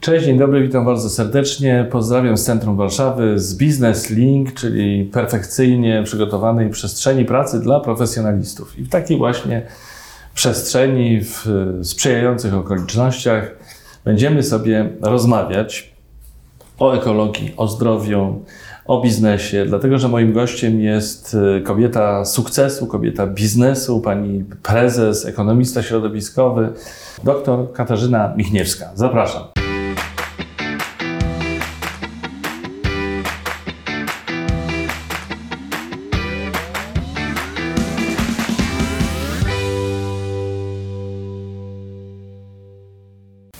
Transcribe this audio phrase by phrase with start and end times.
[0.00, 1.86] Cześć, dzień dobry, witam bardzo serdecznie.
[1.90, 8.78] Pozdrawiam z centrum Warszawy z Business Link, czyli perfekcyjnie przygotowanej przestrzeni pracy dla profesjonalistów.
[8.78, 9.62] I w takiej właśnie
[10.34, 11.46] przestrzeni, w
[11.82, 13.50] sprzyjających okolicznościach
[14.04, 15.94] będziemy sobie rozmawiać
[16.78, 18.42] o ekologii, o zdrowiu,
[18.86, 25.82] o biznesie, dlatego że moim gościem jest y, kobieta sukcesu, kobieta biznesu, pani prezes, ekonomista
[25.82, 26.72] środowiskowy,
[27.24, 28.90] dr Katarzyna Michniewska.
[28.94, 29.57] Zapraszam.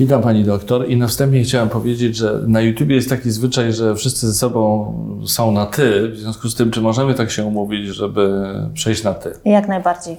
[0.00, 3.94] Witam pani doktor i na wstępie chciałem powiedzieć, że na YouTubie jest taki zwyczaj, że
[3.94, 4.94] wszyscy ze sobą
[5.26, 6.08] są na ty.
[6.08, 8.44] W związku z tym, czy możemy tak się umówić, żeby
[8.74, 9.32] przejść na ty?
[9.44, 10.16] Jak najbardziej.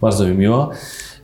[0.00, 0.70] Bardzo mi miło.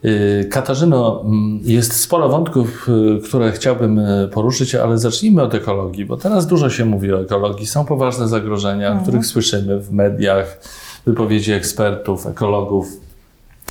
[0.04, 6.04] Y, Katarzyno, mm, jest sporo wątków, y, które chciałbym y, poruszyć, ale zacznijmy od ekologii,
[6.04, 7.66] bo teraz dużo się mówi o ekologii.
[7.66, 10.60] Są poważne zagrożenia, o których słyszymy w mediach,
[11.06, 12.86] wypowiedzi ekspertów, ekologów.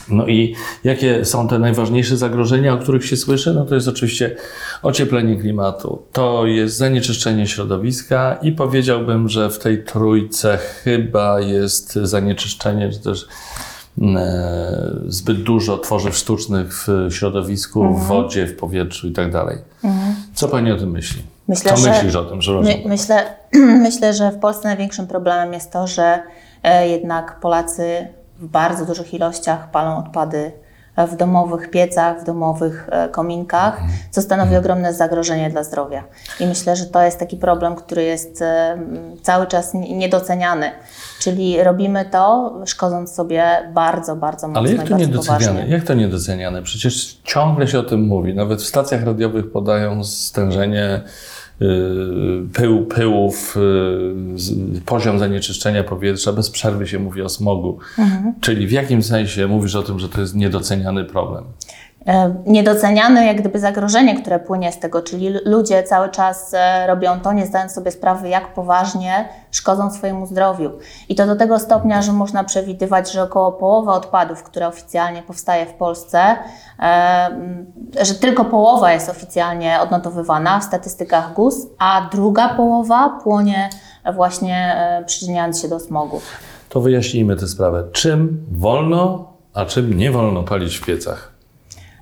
[0.10, 3.54] No i jakie są te najważniejsze zagrożenia, o których się słyszy?
[3.54, 4.36] No to jest oczywiście
[4.82, 12.90] ocieplenie klimatu, to jest zanieczyszczenie środowiska i powiedziałbym, że w tej trójce chyba jest zanieczyszczenie,
[12.90, 13.28] czy też
[14.02, 19.58] e, zbyt dużo tworzyw sztucznych w środowisku, w wodzie, w powietrzu i tak dalej.
[20.34, 21.22] Co Pani o tym myśli?
[21.48, 23.36] Myślę, Co że- myślisz o tym, że My, myślę,
[23.88, 26.20] myślę, że w Polsce największym problemem jest to, że
[26.64, 28.08] e, jednak Polacy
[28.42, 30.52] w bardzo dużych ilościach palą odpady
[30.98, 36.04] w domowych piecach, w domowych e, kominkach, co stanowi ogromne zagrożenie dla zdrowia.
[36.40, 38.78] I myślę, że to jest taki problem, który jest e,
[39.22, 40.72] cały czas niedoceniany.
[41.20, 45.46] Czyli robimy to, szkodząc sobie bardzo, bardzo mocno Ale jak to niedoceniane?
[45.46, 45.72] poważnie.
[45.72, 46.62] Jak to niedoceniane?
[46.62, 48.36] Przecież ciągle się o tym mówi.
[48.36, 51.02] Nawet w stacjach radiowych podają stężenie
[52.54, 53.56] pył, pyłów,
[54.36, 56.34] z- poziom zanieczyszczenia powietrza.
[56.34, 57.80] Bez przerwy się mówi o smogu.
[57.98, 58.34] Mhm.
[58.42, 61.44] Czyli w jakim sensie mówisz o tym, że to jest niedoceniany problem?
[62.08, 67.20] E, niedoceniane jak gdyby zagrożenie, które płynie z tego, czyli ludzie cały czas e, robią
[67.20, 70.72] to, nie zdając sobie sprawy, jak poważnie szkodzą swojemu zdrowiu.
[71.10, 75.66] I to do tego stopnia, że można przewidywać, że około połowa odpadów, które oficjalnie powstaje
[75.66, 76.36] w Polsce,
[76.80, 77.30] e,
[78.02, 83.70] że tylko połowa jest oficjalnie odnotowywana w statystykach GUS, a druga połowa płonie
[84.16, 84.76] właśnie
[85.06, 86.22] przyczyniając się do smogu.
[86.70, 87.84] To wyjaśnijmy tę sprawę.
[87.92, 91.31] Czym wolno, a czym nie wolno palić w piecach?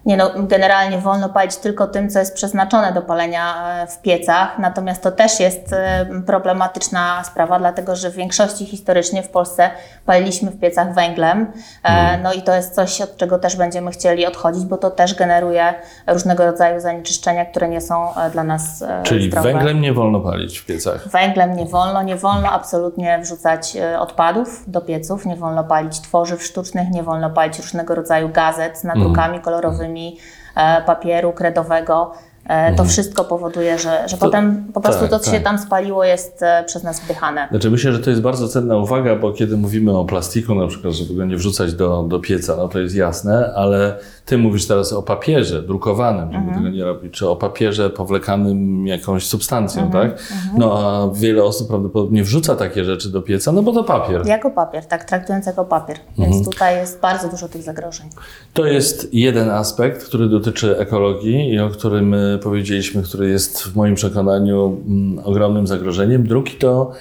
[0.06, 4.60] Nie no, generalnie wolno palić tylko tym, co jest przeznaczone do palenia e, w piecach,
[4.60, 9.70] natomiast to też jest e, problematyczna sprawa, dlatego że w większości historycznie w Polsce
[10.06, 11.52] paliliśmy w piecach węglem,
[11.84, 15.16] e, no i to jest coś, od czego też będziemy chcieli odchodzić, bo to też
[15.16, 15.74] generuje
[16.08, 19.54] różnego rodzaju zanieczyszczenia, które nie są dla nas Czyli zdrowe.
[19.54, 21.08] węglem nie wolno palić w piecach.
[21.08, 26.90] Węglem nie wolno, nie wolno absolutnie wrzucać odpadów do pieców, nie wolno palić tworzyw sztucznych,
[26.90, 32.16] nie wolno palić różnego rodzaju gazet z nadrukami kolorowymi, e, papieru kredowego.
[32.50, 35.44] E, To wszystko powoduje, że, że potem po prostu tak, to, co się tak.
[35.44, 37.48] tam spaliło, jest e, przez nas wdychane.
[37.52, 40.94] Znaczy myślę, że to jest bardzo cenna uwaga, bo kiedy mówimy o plastiku na przykład,
[40.94, 43.96] żeby go nie wrzucać do, do pieca, no to jest jasne, ale
[44.26, 49.28] ty mówisz teraz o papierze drukowanym, żeby tego nie robić, czy o papierze powlekanym jakąś
[49.28, 50.20] substancją, tak?
[50.58, 54.28] No a wiele osób prawdopodobnie wrzuca takie rzeczy do pieca, no bo to papier.
[54.28, 55.98] Jako papier, tak, traktując jako papier.
[56.18, 58.10] Więc tutaj jest bardzo dużo tych zagrożeń.
[58.54, 63.96] To jest jeden aspekt, który dotyczy ekologii i o którym powiedzieliśmy, który jest w moim
[63.96, 66.28] przekonaniu mm, ogromnym zagrożeniem.
[66.28, 66.92] Drugi to,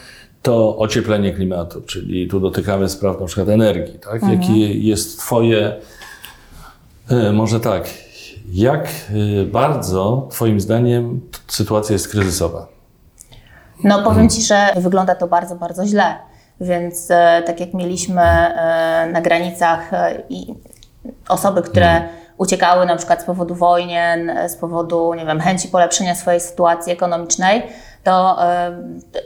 [0.42, 3.98] to ocieplenie klimatu, czyli tu dotykamy spraw na przykład energii.
[3.98, 4.22] Tak?
[4.22, 5.76] Jakie jest Twoje,
[7.12, 7.88] y, może tak,
[8.52, 8.88] jak
[9.42, 12.66] y, bardzo Twoim zdaniem sytuacja jest kryzysowa?
[13.84, 16.28] No powiem Ci, że wygląda to bardzo, bardzo źle.
[16.60, 20.54] Więc e, tak jak mieliśmy e, na granicach e, i
[21.28, 22.02] osoby, które
[22.38, 27.62] uciekały na przykład z powodu wojen, z powodu, nie wiem, chęci polepszenia swojej sytuacji ekonomicznej,
[28.04, 28.72] to e,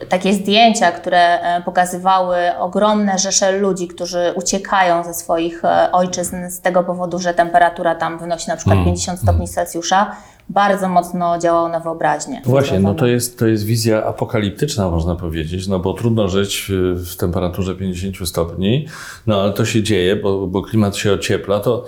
[0.09, 6.61] takie zdjęcia, które e, pokazywały ogromne rzesze ludzi, którzy uciekają ze swoich e, ojczyzn z
[6.61, 10.17] tego powodu, że temperatura tam wynosi na przykład 50 stopni Celsjusza,
[10.49, 12.43] bardzo mocno działało na wyobraźnię.
[12.45, 16.73] Właśnie, no to jest, to jest wizja apokaliptyczna, można powiedzieć, no bo trudno żyć w,
[17.13, 18.87] w temperaturze 50 stopni,
[19.27, 21.61] no ale to się dzieje, bo, bo klimat się ociepla.
[21.61, 21.85] To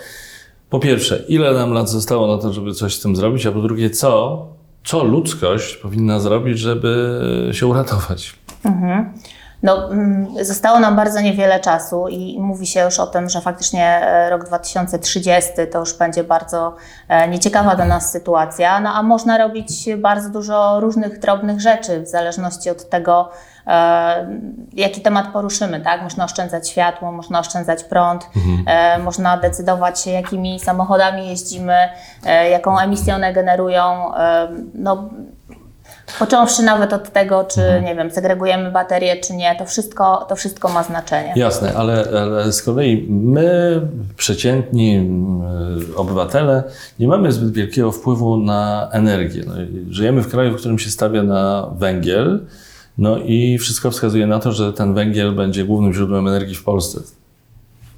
[0.75, 3.61] po pierwsze, ile nam lat zostało na to, żeby coś z tym zrobić, a po
[3.61, 4.47] drugie, co,
[4.85, 7.21] co ludzkość powinna zrobić, żeby
[7.53, 8.35] się uratować?
[9.64, 13.87] No, mm, zostało nam bardzo niewiele czasu i mówi się już o tym, że faktycznie
[13.87, 16.75] e, rok 2030 to już będzie bardzo
[17.08, 22.08] e, nieciekawa dla nas sytuacja, no a można robić bardzo dużo różnych drobnych rzeczy w
[22.08, 23.31] zależności od tego,
[23.66, 24.26] e,
[24.72, 26.02] jaki temat poruszymy, tak?
[26.02, 29.02] Można oszczędzać światło, można oszczędzać prąd, mhm.
[29.02, 31.88] można decydować się, jakimi samochodami jeździmy,
[32.50, 34.12] jaką emisję one generują.
[34.75, 35.11] No,
[36.19, 37.85] Począwszy nawet od tego, czy mhm.
[37.85, 41.33] nie wiem, segregujemy baterie, czy nie, to wszystko, to wszystko ma znaczenie.
[41.37, 43.81] Jasne, ale, ale z kolei my,
[44.17, 45.11] przeciętni
[45.97, 46.62] obywatele,
[46.99, 49.43] nie mamy zbyt wielkiego wpływu na energię.
[49.47, 49.55] No,
[49.91, 52.47] żyjemy w kraju, w którym się stawia na węgiel,
[52.99, 57.00] no i wszystko wskazuje na to, że ten węgiel będzie głównym źródłem energii w Polsce.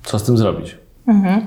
[0.05, 0.77] Co z tym zrobić?
[1.09, 1.47] Mhm.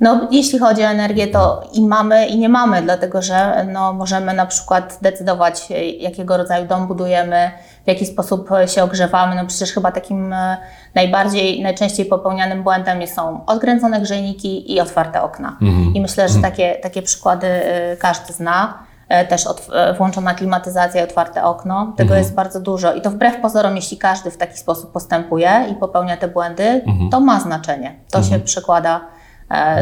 [0.00, 4.34] No, jeśli chodzi o energię, to i mamy, i nie mamy, dlatego że no, możemy
[4.34, 5.68] na przykład decydować,
[5.98, 7.50] jakiego rodzaju dom budujemy,
[7.84, 9.36] w jaki sposób się ogrzewamy.
[9.36, 10.56] No przecież chyba takim e,
[10.94, 15.56] najbardziej, najczęściej popełnianym błędem są odkręcone grzejniki i otwarte okna.
[15.62, 15.94] Mhm.
[15.94, 16.52] I myślę, że mhm.
[16.52, 18.78] takie, takie przykłady e, każdy zna.
[19.08, 19.68] E, też od,
[19.98, 21.92] włączona klimatyzacja i otwarte okno.
[21.96, 22.18] Tego mhm.
[22.18, 22.94] jest bardzo dużo.
[22.94, 27.10] I to wbrew pozorom, jeśli każdy w taki sposób postępuje i popełnia te błędy, mhm.
[27.10, 27.94] to ma znaczenie.
[28.10, 28.42] To się mhm.
[28.42, 29.17] przekłada E,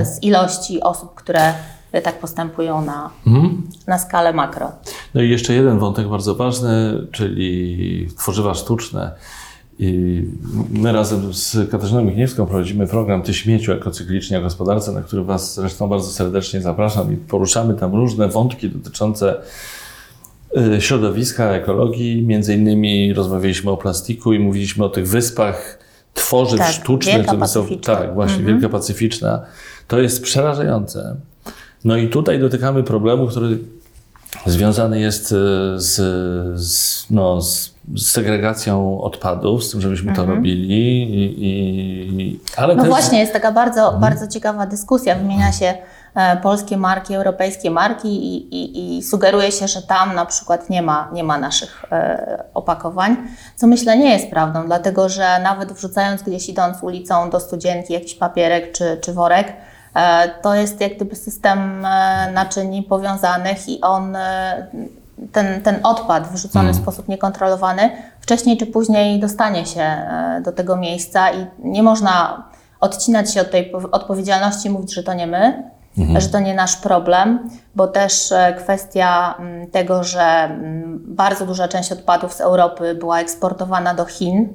[0.05, 1.55] z ilości osób, które
[2.03, 3.63] tak postępują na, mhm.
[3.87, 4.73] na skalę makro.
[5.15, 9.13] No i jeszcze jeden wątek bardzo ważny, czyli tworzywa sztuczne.
[9.79, 10.23] I
[10.71, 15.55] my razem z Katarzyną Michniewską prowadzimy program Ty śmieciu ekocyklicznie o gospodarce, na który Was
[15.55, 19.37] zresztą bardzo serdecznie zapraszam i poruszamy tam różne wątki dotyczące
[20.77, 22.23] y, środowiska, ekologii.
[22.23, 25.79] Między innymi rozmawialiśmy o plastiku i mówiliśmy o tych wyspach
[26.17, 27.67] tworzyw tak, sztucznych, które są.
[27.67, 28.59] Tak, właśnie, mhm.
[28.61, 29.43] Wielka Pacyficzna.
[29.89, 31.17] To jest przerażające.
[31.85, 33.59] No i tutaj dotykamy problemu, który
[34.47, 35.37] związany jest e,
[35.81, 35.95] z,
[36.61, 40.29] z, no, z, segregacją odpadów, z tym, żebyśmy mhm.
[40.29, 40.69] to robili.
[40.71, 41.45] I,
[42.23, 42.91] i, ale no też...
[42.91, 44.01] właśnie, jest taka bardzo, mhm.
[44.01, 45.15] bardzo ciekawa dyskusja.
[45.15, 45.75] Wymienia się
[46.43, 51.09] polskie marki, europejskie marki i, i, i, sugeruje się, że tam na przykład nie ma,
[51.13, 53.17] nie ma naszych e, opakowań,
[53.57, 58.15] co myślę nie jest prawdą, dlatego że nawet wrzucając gdzieś idąc ulicą do studzienki jakiś
[58.15, 59.53] papierek czy, czy worek,
[59.95, 61.81] e, to jest jak gdyby system
[62.35, 64.17] naczyń powiązanych i on
[65.33, 66.83] ten, ten odpad wyrzucony w mm.
[66.83, 67.91] sposób niekontrolowany
[68.21, 69.97] wcześniej czy później dostanie się
[70.45, 72.45] do tego miejsca i nie można
[72.81, 76.21] odcinać się od tej odpowiedzialności i mówić, że to nie my, mhm.
[76.21, 81.69] że to nie nasz problem, bo też e, kwestia mm, tego, że mm, bardzo duża
[81.69, 84.49] część odpadów z Europy była eksportowana do Chin,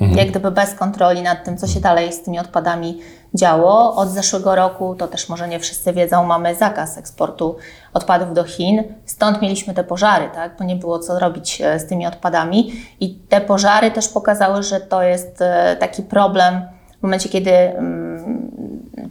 [0.00, 0.18] mhm.
[0.18, 3.00] jak gdyby bez kontroli nad tym, co się dalej z tymi odpadami
[3.34, 3.96] działo.
[3.96, 7.56] Od zeszłego roku, to też może nie wszyscy wiedzą, mamy zakaz eksportu
[7.94, 8.82] odpadów do Chin.
[9.06, 10.56] Stąd mieliśmy te pożary, tak?
[10.58, 12.72] bo nie było co robić e, z tymi odpadami.
[13.00, 16.60] I te pożary też pokazały, że to jest e, taki problem
[16.98, 18.50] w momencie, kiedy mm,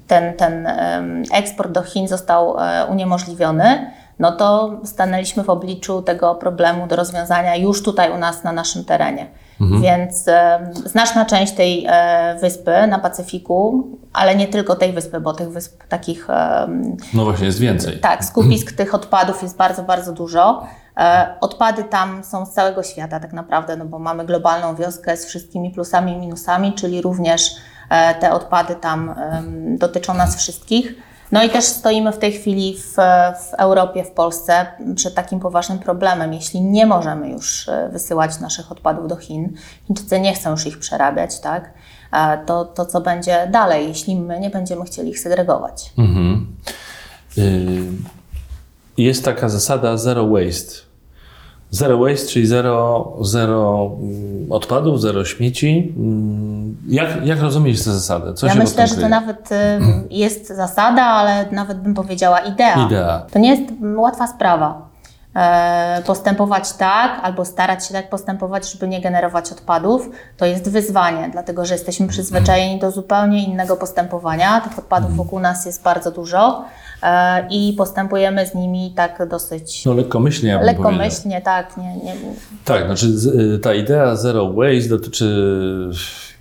[0.07, 0.67] ten, ten
[1.33, 7.55] eksport do Chin został e, uniemożliwiony, no to stanęliśmy w obliczu tego problemu do rozwiązania
[7.55, 9.27] już tutaj u nas na naszym terenie.
[9.61, 9.81] Mhm.
[9.81, 10.25] Więc
[10.85, 15.83] znaczna część tej e, wyspy na Pacyfiku, ale nie tylko tej wyspy, bo tych wysp
[15.89, 16.27] takich.
[17.13, 17.99] no właśnie, jest więcej.
[17.99, 20.67] Tak, skupisk tych odpadów jest bardzo, bardzo dużo.
[20.97, 25.25] E, odpady tam są z całego świata, tak naprawdę, no bo mamy globalną wioskę z
[25.25, 27.74] wszystkimi plusami i minusami, czyli również E,
[28.19, 29.15] te odpady tam
[29.77, 30.95] dotyczą nas wszystkich.
[31.31, 32.93] No i też stoimy w tej chwili w,
[33.49, 34.65] w, Europie, w Polsce
[34.95, 36.33] przed takim poważnym problemem.
[36.33, 39.53] Jeśli nie możemy już e, wysyłać naszych odpadów do Chin,
[39.87, 41.73] Chińczycy nie chcą już ich przerabiać, tak?
[42.13, 45.93] E, to, to co będzie dalej, jeśli my nie będziemy chcieli ich segregować?
[45.97, 46.55] Mhm.
[48.97, 50.84] Jest taka zasada zero waste.
[51.71, 55.93] Zero waste, czyli zero, zero mm, odpadów, zero śmieci.
[55.97, 58.33] Mm, jak, jak rozumieć tę zasadę?
[58.33, 59.55] Co ja myślę, że to nawet y,
[60.09, 62.85] jest zasada, ale nawet bym powiedziała idea.
[62.87, 63.25] idea.
[63.31, 64.95] To nie jest łatwa sprawa.
[65.35, 71.29] E, postępować tak, albo starać się tak postępować, żeby nie generować odpadów, to jest wyzwanie,
[71.31, 74.61] dlatego że jesteśmy przyzwyczajeni do zupełnie innego postępowania.
[74.61, 75.17] Tych odpadów mhm.
[75.17, 76.65] wokół nas jest bardzo dużo.
[77.05, 79.85] E, i postępujemy z nimi tak dosyć.
[79.85, 81.77] No lekkomyślnie, ja Lekkomyślnie, tak.
[81.77, 82.13] Nie, nie.
[82.65, 83.07] Tak, znaczy
[83.55, 85.25] y, ta idea zero waste dotyczy,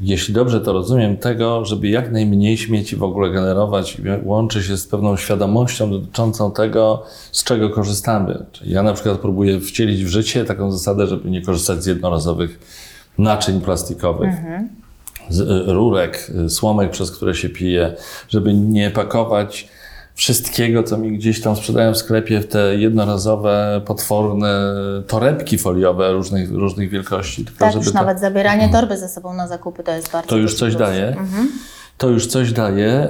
[0.00, 4.76] jeśli dobrze to rozumiem, tego, żeby jak najmniej śmieci w ogóle generować i łączy się
[4.76, 7.02] z pewną świadomością dotyczącą tego,
[7.32, 8.44] z czego korzystamy.
[8.52, 12.58] Czyli ja na przykład próbuję wcielić w życie taką zasadę, żeby nie korzystać z jednorazowych
[13.18, 14.28] naczyń plastikowych.
[14.28, 14.68] Mhm.
[15.28, 17.94] Z y, rurek, y, słomek, przez które się pije,
[18.28, 19.68] żeby nie pakować
[20.14, 24.74] wszystkiego, co mi gdzieś tam sprzedają w sklepie, w te jednorazowe, potworne
[25.06, 27.44] torebki foliowe różnych, różnych wielkości.
[27.44, 27.94] Tylko, tak, już to...
[27.94, 30.88] nawet zabieranie torby ze sobą na zakupy to jest bardzo To już coś plus.
[30.88, 31.08] daje.
[31.08, 31.48] Mhm
[31.98, 33.08] to już coś daje.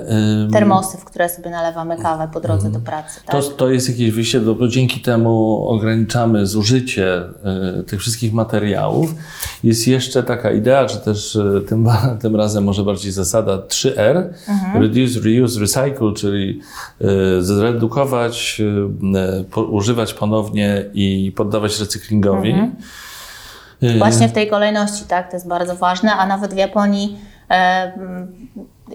[0.52, 3.20] Termosy, w które sobie nalewamy kawę po drodze do pracy.
[3.26, 3.36] Tak?
[3.36, 7.22] To, to jest jakieś wyjście, bo dzięki temu ograniczamy zużycie
[7.80, 9.14] y, tych wszystkich materiałów.
[9.64, 11.88] Jest jeszcze taka idea, czy też y, tym,
[12.22, 14.82] tym razem może bardziej zasada 3R, mhm.
[14.82, 16.60] reduce, reuse, recycle, czyli
[17.38, 18.62] y, zredukować,
[19.70, 22.50] używać ponownie i poddawać recyklingowi.
[22.50, 22.72] Mhm.
[23.98, 27.18] Właśnie w tej kolejności, tak, to jest bardzo ważne, a nawet w Japonii
[27.50, 27.92] e,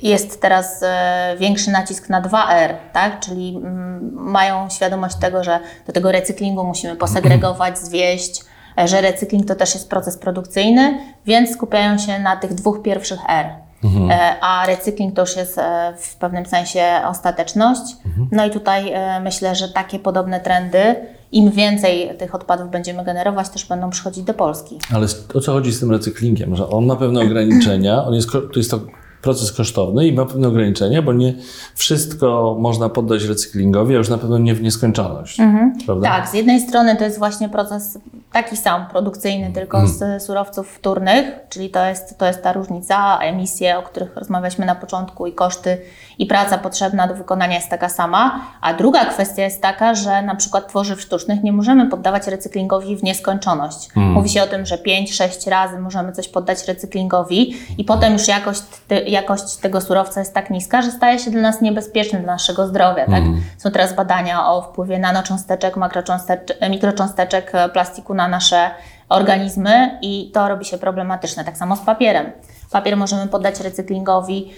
[0.02, 3.20] jest teraz e, większy nacisk na 2R, tak?
[3.20, 8.42] czyli mm, mają świadomość tego, że do tego recyklingu musimy posegregować, zwieść,
[8.78, 13.20] e, że recykling to też jest proces produkcyjny, więc skupiają się na tych dwóch pierwszych
[13.30, 13.46] R.
[13.84, 14.12] Mhm.
[14.12, 15.60] E, a recykling to już jest
[15.98, 17.82] w pewnym sensie ostateczność.
[18.06, 18.28] Mhm.
[18.32, 20.96] No i tutaj myślę, że takie podobne trendy,
[21.32, 24.78] im więcej tych odpadów będziemy generować, też będą przychodzić do Polski.
[24.94, 26.56] Ale o co chodzi z tym recyklingiem?
[26.56, 28.80] Że on ma pewne ograniczenia, on jest, to jest to
[29.22, 31.34] proces kosztowny i ma pewne ograniczenia, bo nie
[31.76, 35.40] wszystko można poddać recyklingowi, a już na pewno nie w nieskończoność.
[35.40, 35.74] Mhm.
[36.04, 38.00] Tak, z jednej strony to jest właśnie proces
[38.32, 40.20] taki sam, produkcyjny, tylko mhm.
[40.20, 44.76] z surowców wtórnych, czyli to jest, to jest ta różnica, emisje, o których rozmawialiśmy na
[44.76, 45.78] początku i koszty
[46.20, 48.42] i praca potrzebna do wykonania jest taka sama.
[48.62, 53.04] A druga kwestia jest taka, że na przykład tworzyw sztucznych nie możemy poddawać recyklingowi w
[53.04, 53.88] nieskończoność.
[53.88, 54.12] Mhm.
[54.12, 58.64] Mówi się o tym, że 5-6 razy możemy coś poddać recyklingowi i potem już jakość,
[59.12, 63.06] jakość tego surowca jest tak niska, że staje się dla nas niebezpieczny, dla naszego zdrowia.
[63.06, 63.24] Tak?
[63.24, 63.42] Mm.
[63.58, 68.72] Są teraz badania o wpływie nanocząsteczek, makrocząsteczek, mikrocząsteczek plastiku na nasze
[69.10, 71.44] organizmy i to robi się problematyczne.
[71.44, 72.32] Tak samo z papierem.
[72.72, 74.52] Papier możemy poddać recyklingowi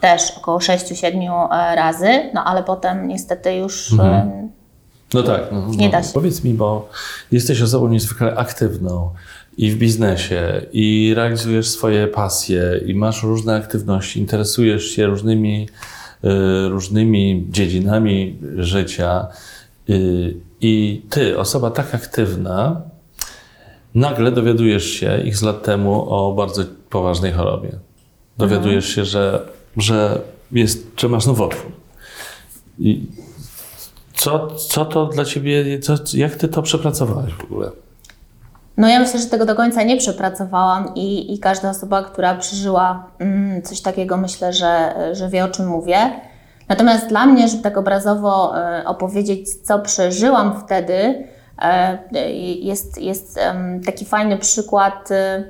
[0.00, 3.92] też około 6-7 e, razy, no ale potem niestety już.
[3.92, 4.48] E,
[5.14, 6.12] no tak, no, nie da się.
[6.12, 6.88] Powiedz mi, bo
[7.32, 9.10] jesteś osobą niezwykle aktywną
[9.58, 15.68] i w biznesie, i realizujesz swoje pasje, i masz różne aktywności, interesujesz się różnymi,
[16.24, 19.26] y, różnymi dziedzinami życia.
[19.90, 22.82] Y, I ty, osoba tak aktywna,
[23.94, 27.70] nagle dowiadujesz się x lat temu o bardzo poważnej chorobie.
[28.38, 30.20] Dowiadujesz się, że, że,
[30.52, 31.72] jest, że masz nowotwór.
[32.78, 33.06] I
[34.14, 37.70] co, co to dla ciebie, co, jak ty to przepracowałeś w ogóle?
[38.76, 43.06] No ja myślę, że tego do końca nie przepracowałam i, i każda osoba, która przeżyła
[43.18, 45.98] mm, coś takiego, myślę, że, że wie o czym mówię.
[46.68, 51.24] Natomiast dla mnie, żeby tak obrazowo e, opowiedzieć, co przeżyłam wtedy,
[51.62, 51.98] e,
[52.60, 53.40] jest, jest
[53.86, 55.10] taki fajny przykład.
[55.10, 55.44] E,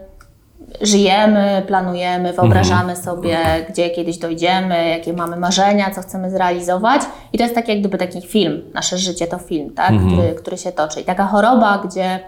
[0.81, 3.03] żyjemy, planujemy, wyobrażamy mhm.
[3.03, 3.39] sobie,
[3.69, 7.03] gdzie kiedyś dojdziemy, jakie mamy marzenia, co chcemy zrealizować.
[7.33, 8.63] I to jest tak jak gdyby taki film.
[8.75, 9.91] Nasze życie to film, tak?
[9.91, 10.13] Mhm.
[10.13, 11.01] który, który się toczy.
[11.01, 12.21] I taka choroba, gdzie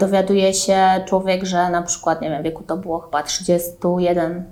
[0.00, 4.44] dowiaduje się człowiek, że na przykład, nie wiem, wieku to było chyba 31,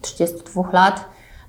[0.00, 1.04] 32 lat,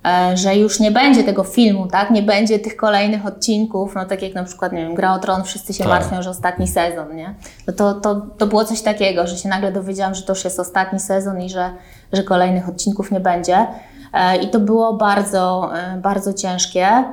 [0.06, 2.12] e, że już nie będzie tego filmu, tak?
[2.12, 5.44] Nie będzie tych kolejnych odcinków, no tak jak na przykład, nie wiem, Gra o Tron,
[5.44, 5.94] wszyscy się tak.
[5.94, 7.36] martwią, że ostatni sezon, nie?
[7.68, 10.60] No to, to, to było coś takiego, że się nagle dowiedziałam, że to już jest
[10.60, 11.70] ostatni sezon i że,
[12.14, 13.68] że kolejnych odcinków nie będzie.
[14.14, 15.72] E, I to było bardzo,
[16.02, 17.04] bardzo ciężkie.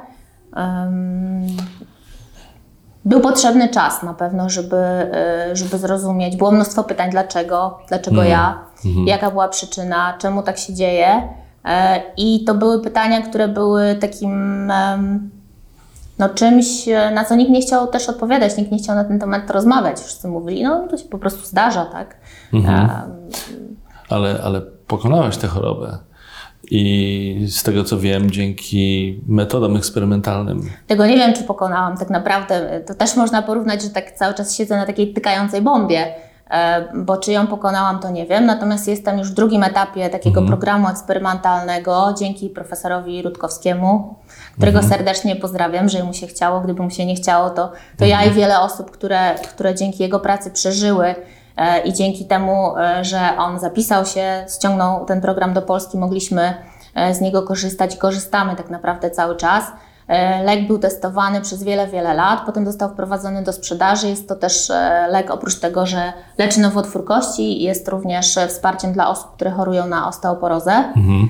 [3.06, 4.76] Był potrzebny czas na pewno, żeby,
[5.52, 6.36] y, żeby zrozumieć.
[6.36, 8.30] Było mnóstwo pytań, dlaczego, dlaczego mm.
[8.30, 9.06] ja, mm.
[9.06, 11.28] jaka była przyczyna, czemu tak się dzieje.
[11.64, 14.66] E, I to były pytania, które były takim
[16.18, 16.66] no, czymś,
[17.14, 20.00] na co nikt nie chciał też odpowiadać, nikt nie chciał na ten temat rozmawiać.
[20.00, 22.16] Wszyscy mówili, no to się po prostu zdarza, tak?
[22.52, 22.88] -hmm.
[24.08, 25.98] ale, ale pokonałaś tę chorobę.
[26.70, 30.70] I z tego co wiem, dzięki metodom eksperymentalnym.
[30.86, 32.80] Tego nie wiem, czy pokonałam tak naprawdę.
[32.86, 35.96] To też można porównać, że tak cały czas siedzę na takiej tykającej bombie,
[36.50, 38.46] e, bo czy ją pokonałam, to nie wiem.
[38.46, 40.46] Natomiast jestem już w drugim etapie takiego mhm.
[40.46, 44.14] programu eksperymentalnego dzięki profesorowi Rutkowskiemu,
[44.56, 44.94] którego mhm.
[44.94, 46.60] serdecznie pozdrawiam, że mu się chciało.
[46.60, 48.10] Gdyby mu się nie chciało, to, to mhm.
[48.10, 51.14] ja i wiele osób, które, które dzięki jego pracy przeżyły
[51.84, 56.54] i dzięki temu, e, że on zapisał się, ściągnął ten program do Polski, mogliśmy
[56.94, 59.64] e, z niego korzystać korzystamy tak naprawdę cały czas.
[60.44, 64.08] Lek był testowany przez wiele, wiele lat, potem został wprowadzony do sprzedaży.
[64.08, 64.72] Jest to też
[65.08, 70.08] lek, oprócz tego, że leczy nowotwór kości, jest również wsparciem dla osób, które chorują na
[70.08, 70.72] osteoporozę.
[70.72, 71.28] Mhm.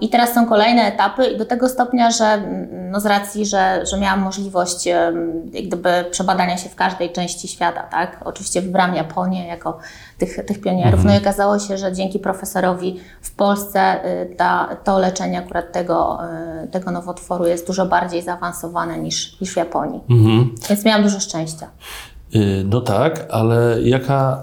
[0.00, 3.86] I teraz są kolejne etapy i do tego stopnia, że mm, no z racji, że,
[3.90, 8.20] że miałam możliwość jak gdyby przebadania się w każdej części świata, tak?
[8.24, 9.78] Oczywiście wybrałam Japonię jako
[10.18, 11.08] tych, tych pionierów, mhm.
[11.08, 16.18] no i okazało się, że dzięki profesorowi w Polsce y, ta, to leczenie akurat tego,
[16.64, 20.00] y, tego nowotworu jest dużo bardziej zaawansowane niż, niż w Japonii.
[20.10, 20.54] Mhm.
[20.68, 21.66] Więc miałam dużo szczęścia.
[22.34, 24.42] Y, no tak, ale jaka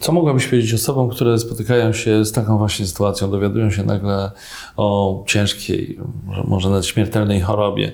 [0.00, 4.30] co mogłabyś powiedzieć osobom, które spotykają się z taką właśnie sytuacją, dowiadują się nagle
[4.76, 5.98] o ciężkiej,
[6.44, 7.92] może nawet śmiertelnej chorobie?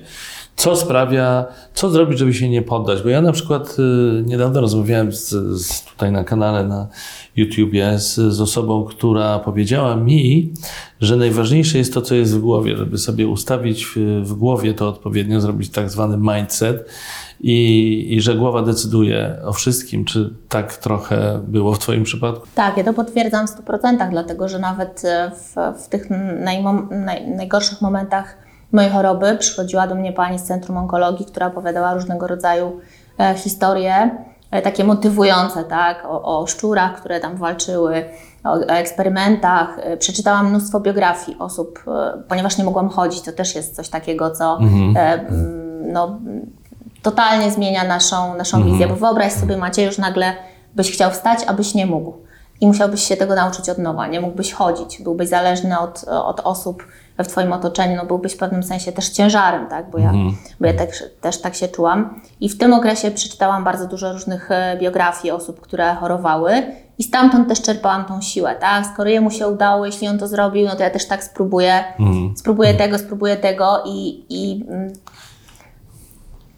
[0.55, 3.01] Co sprawia, co zrobić, żeby się nie poddać?
[3.01, 5.29] Bo ja na przykład y, niedawno rozmawiałem z,
[5.61, 6.87] z tutaj na kanale na
[7.35, 10.53] YouTubie z, z osobą, która powiedziała mi,
[11.01, 14.89] że najważniejsze jest to, co jest w głowie, żeby sobie ustawić w, w głowie to
[14.89, 16.89] odpowiednio, zrobić tak zwany mindset
[17.39, 20.05] i, i że głowa decyduje o wszystkim.
[20.05, 22.47] Czy tak trochę było w Twoim przypadku?
[22.55, 27.27] Tak, ja to potwierdzam w 100%, dlatego że nawet e, w, w tych najmom, naj,
[27.27, 28.37] najgorszych momentach
[28.71, 32.79] mojej choroby przychodziła do mnie pani z Centrum Onkologii, która opowiadała różnego rodzaju
[33.19, 38.05] e, historie, e, takie motywujące, tak, o, o szczurach, które tam walczyły,
[38.43, 39.79] o, o eksperymentach.
[39.79, 41.83] E, przeczytałam mnóstwo biografii osób,
[42.27, 44.97] ponieważ nie mogłam chodzić, to też jest coś takiego, co mhm.
[44.97, 45.25] e,
[45.93, 46.19] no,
[47.05, 48.73] totalnie zmienia naszą, naszą mhm.
[48.73, 50.33] wizję, bo wyobraź sobie Maciej, już nagle
[50.75, 52.13] byś chciał wstać, abyś nie mógł.
[52.61, 56.83] I musiałbyś się tego nauczyć od nowa, nie mógłbyś chodzić, byłbyś zależny od, od osób
[57.17, 59.89] w Twoim otoczeniu, no byłbyś w pewnym sensie też ciężarem, tak?
[59.89, 60.35] bo ja, mhm.
[60.59, 62.21] bo ja też, też tak się czułam.
[62.39, 66.63] I w tym okresie przeczytałam bardzo dużo różnych e, biografii osób, które chorowały
[66.97, 68.85] i stamtąd też czerpałam tą siłę, tak?
[68.93, 72.33] Skoro jemu się udało, jeśli on to zrobił, no to ja też tak spróbuję, mhm.
[72.37, 74.93] spróbuję tego, spróbuję tego i, i mm,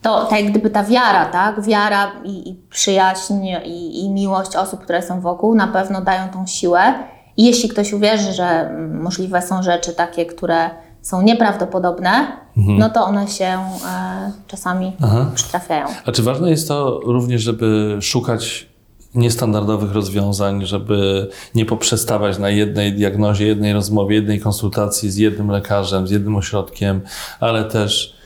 [0.02, 1.62] to tak jak gdyby ta wiara, tak?
[1.62, 6.48] Wiara i, i przyjaźń i, i, miłość osób, które są wokół na pewno dają tą
[6.48, 6.94] siłę.
[7.38, 10.70] I jeśli ktoś uwierzy, że możliwe są rzeczy takie, które
[11.02, 12.28] są nieprawdopodobne,
[12.58, 12.78] mhm.
[12.78, 15.32] no to one się e, czasami Aha.
[15.36, 15.86] przytrafiają.
[16.06, 18.68] A czy ważne jest to również, żeby szukać
[19.16, 26.08] niestandardowych rozwiązań, żeby nie poprzestawać na jednej diagnozie, jednej rozmowie, jednej konsultacji z jednym lekarzem,
[26.08, 27.02] z jednym ośrodkiem,
[27.40, 28.17] ale też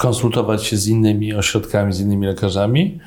[0.00, 3.00] konsultować się z innymi ośrodkami, z innymi lekarzami?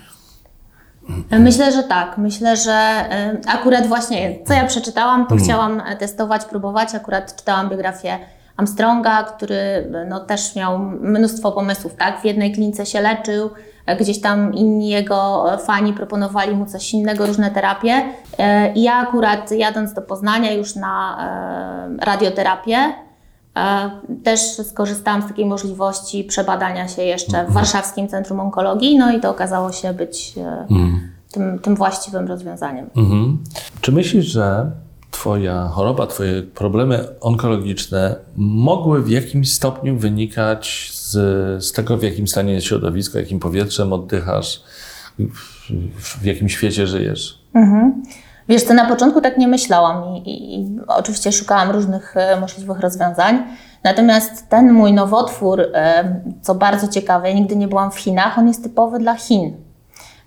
[1.31, 2.17] Myślę, że tak.
[2.17, 3.05] Myślę, że
[3.45, 5.45] y, akurat właśnie, co ja przeczytałam, to hmm.
[5.45, 6.95] chciałam testować, próbować.
[6.95, 8.19] Akurat czytałam biografię
[8.57, 11.95] Armstronga, który no, też miał mnóstwo pomysłów.
[11.95, 12.21] Tak?
[12.21, 13.49] W jednej klinice się leczył,
[13.99, 18.01] gdzieś tam inni jego fani proponowali mu coś innego, różne terapie.
[18.75, 21.17] I ja akurat jadąc do Poznania już na
[21.99, 22.93] radioterapię,
[24.23, 27.53] też skorzystałam z takiej możliwości przebadania się jeszcze w mhm.
[27.53, 30.33] Warszawskim Centrum Onkologii, no i to okazało się być
[30.69, 31.11] mm.
[31.31, 32.89] tym, tym, właściwym rozwiązaniem.
[32.95, 33.37] Mm.
[33.81, 34.71] Czy myślisz, że
[35.11, 41.11] Twoja choroba, Twoje problemy onkologiczne mogły w jakimś stopniu wynikać z,
[41.63, 44.63] z tego, w jakim stanie jest środowisko, jakim powietrzem oddychasz,
[45.19, 47.39] w, w jakim świecie żyjesz?
[47.53, 48.03] Mhm.
[48.49, 52.79] Wiesz co, na początku tak nie myślałam i, i, i oczywiście szukałam różnych e, możliwych
[52.79, 53.43] rozwiązań.
[53.83, 58.47] Natomiast ten mój nowotwór, e, co bardzo ciekawe, ja nigdy nie byłam w Chinach, on
[58.47, 59.53] jest typowy dla Chin.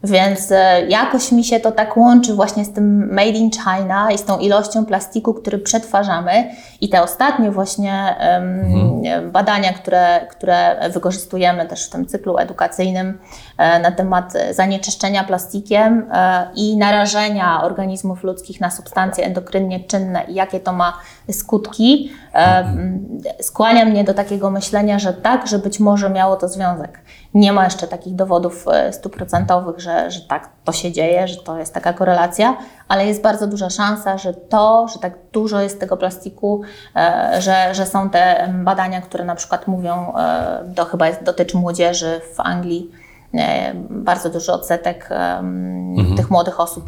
[0.05, 4.19] Więc e, jakoś mi się to tak łączy właśnie z tym Made in China i
[4.19, 6.51] z tą ilością plastiku, który przetwarzamy.
[6.81, 9.31] I te ostatnie właśnie mhm.
[9.31, 13.19] badania, które, które wykorzystujemy też w tym cyklu edukacyjnym
[13.59, 20.35] e, na temat zanieczyszczenia plastikiem e, i narażenia organizmów ludzkich na substancje endokrynnie czynne i
[20.35, 20.99] jakie to ma
[21.33, 23.09] skutki, mhm.
[23.41, 27.01] skłania mnie do takiego myślenia, że tak, że być może miało to związek.
[27.37, 31.75] Nie ma jeszcze takich dowodów stuprocentowych, że, że tak to się dzieje, że to jest
[31.75, 32.57] taka korelacja,
[32.89, 36.63] ale jest bardzo duża szansa, że to, że tak dużo jest tego plastiku,
[36.97, 41.57] e, że, że są te badania, które na przykład mówią, e, to chyba jest, dotyczy
[41.57, 42.91] młodzieży w Anglii,
[43.35, 46.17] e, bardzo duży odsetek mhm.
[46.17, 46.85] tych młodych osób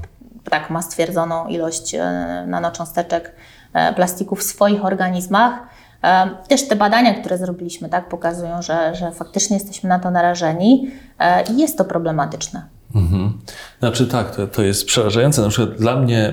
[0.51, 1.97] tak ma stwierdzoną ilość
[2.47, 3.35] nanocząsteczek
[3.97, 5.53] plastiku w swoich organizmach.
[6.49, 10.91] Też te badania, które zrobiliśmy, tak, pokazują, że, że faktycznie jesteśmy na to narażeni
[11.51, 12.63] i jest to problematyczne.
[12.95, 13.39] Mhm.
[13.79, 15.43] Znaczy tak, to, to jest przerażające.
[15.43, 16.33] Na przykład dla mnie,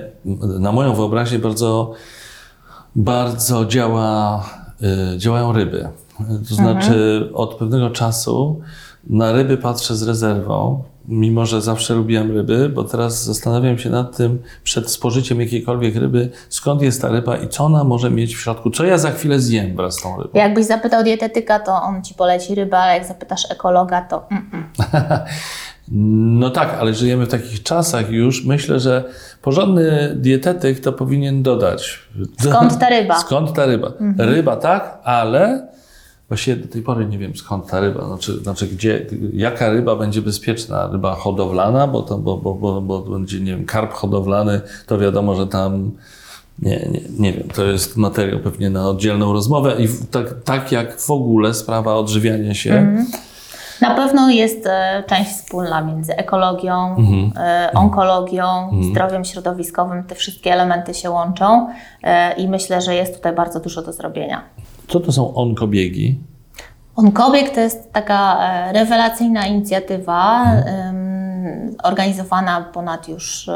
[0.60, 1.93] na moją wyobraźnię bardzo,
[2.95, 4.43] bardzo działa,
[5.13, 5.89] y, działają ryby.
[6.49, 7.36] To znaczy mhm.
[7.36, 8.62] od pewnego czasu
[9.09, 14.17] na ryby patrzę z rezerwą, mimo że zawsze lubiłem ryby, bo teraz zastanawiam się nad
[14.17, 18.39] tym przed spożyciem jakiejkolwiek ryby, skąd jest ta ryba i co ona może mieć w
[18.39, 20.29] środku, co ja za chwilę zjem wraz z tą rybą.
[20.33, 25.19] Jakbyś zapytał dietetyka, to on ci poleci rybę, ale jak zapytasz ekologa, to mm -mm.
[25.91, 28.45] No tak, ale żyjemy w takich czasach już.
[28.45, 29.03] Myślę, że
[29.41, 31.99] porządny dietetyk to powinien dodać.
[32.39, 33.19] Skąd ta ryba?
[33.25, 33.87] Skąd ta ryba?
[33.87, 34.29] Mhm.
[34.29, 35.67] Ryba tak, ale
[36.27, 38.05] właściwie do tej pory nie wiem skąd ta ryba.
[38.05, 40.89] Znaczy, znaczy gdzie, jaka ryba będzie bezpieczna?
[40.91, 45.35] Ryba hodowlana, bo, to, bo, bo, bo, bo będzie, nie wiem, karp hodowlany, to wiadomo,
[45.35, 45.91] że tam
[46.59, 50.99] nie, nie, nie wiem, to jest materiał pewnie na oddzielną rozmowę i tak, tak jak
[51.01, 52.73] w ogóle sprawa odżywiania się.
[52.73, 53.05] Mhm
[53.81, 57.31] na pewno jest e, część wspólna między ekologią, mhm.
[57.38, 58.83] E, onkologią, mhm.
[58.83, 60.03] zdrowiem środowiskowym.
[60.03, 61.67] Te wszystkie elementy się łączą
[62.03, 64.41] e, i myślę, że jest tutaj bardzo dużo do zrobienia.
[64.88, 66.19] Co to są onkobiegi?
[66.95, 68.38] Onkobieg to jest taka
[68.71, 71.76] rewelacyjna inicjatywa mhm.
[71.84, 73.50] organizowana ponad już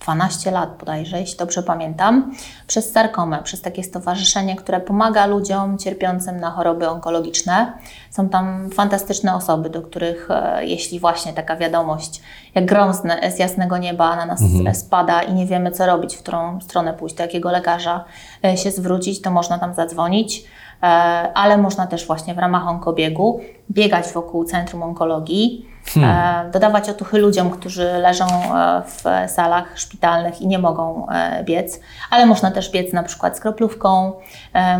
[0.00, 2.32] 12 lat bodajże, jeśli dobrze pamiętam,
[2.66, 7.72] przez Sarkomę, przez takie stowarzyszenie, które pomaga ludziom cierpiącym na choroby onkologiczne.
[8.10, 12.22] Są tam fantastyczne osoby, do których, e, jeśli właśnie taka wiadomość,
[12.54, 14.74] jak grom z, jasnego nieba na nas mhm.
[14.74, 18.04] spada i nie wiemy, co robić, w którą stronę pójść, do jakiego lekarza
[18.44, 20.44] e, się zwrócić, to można tam zadzwonić
[20.82, 20.86] e,
[21.34, 26.46] ale można też właśnie w ramach onkobiegu biegać wokół Centrum Onkologii, Hmm.
[26.46, 31.80] E, dodawać otuchy ludziom, którzy leżą e, w salach szpitalnych i nie mogą e, biec,
[32.10, 34.12] ale można też biec na przykład z kroplówką,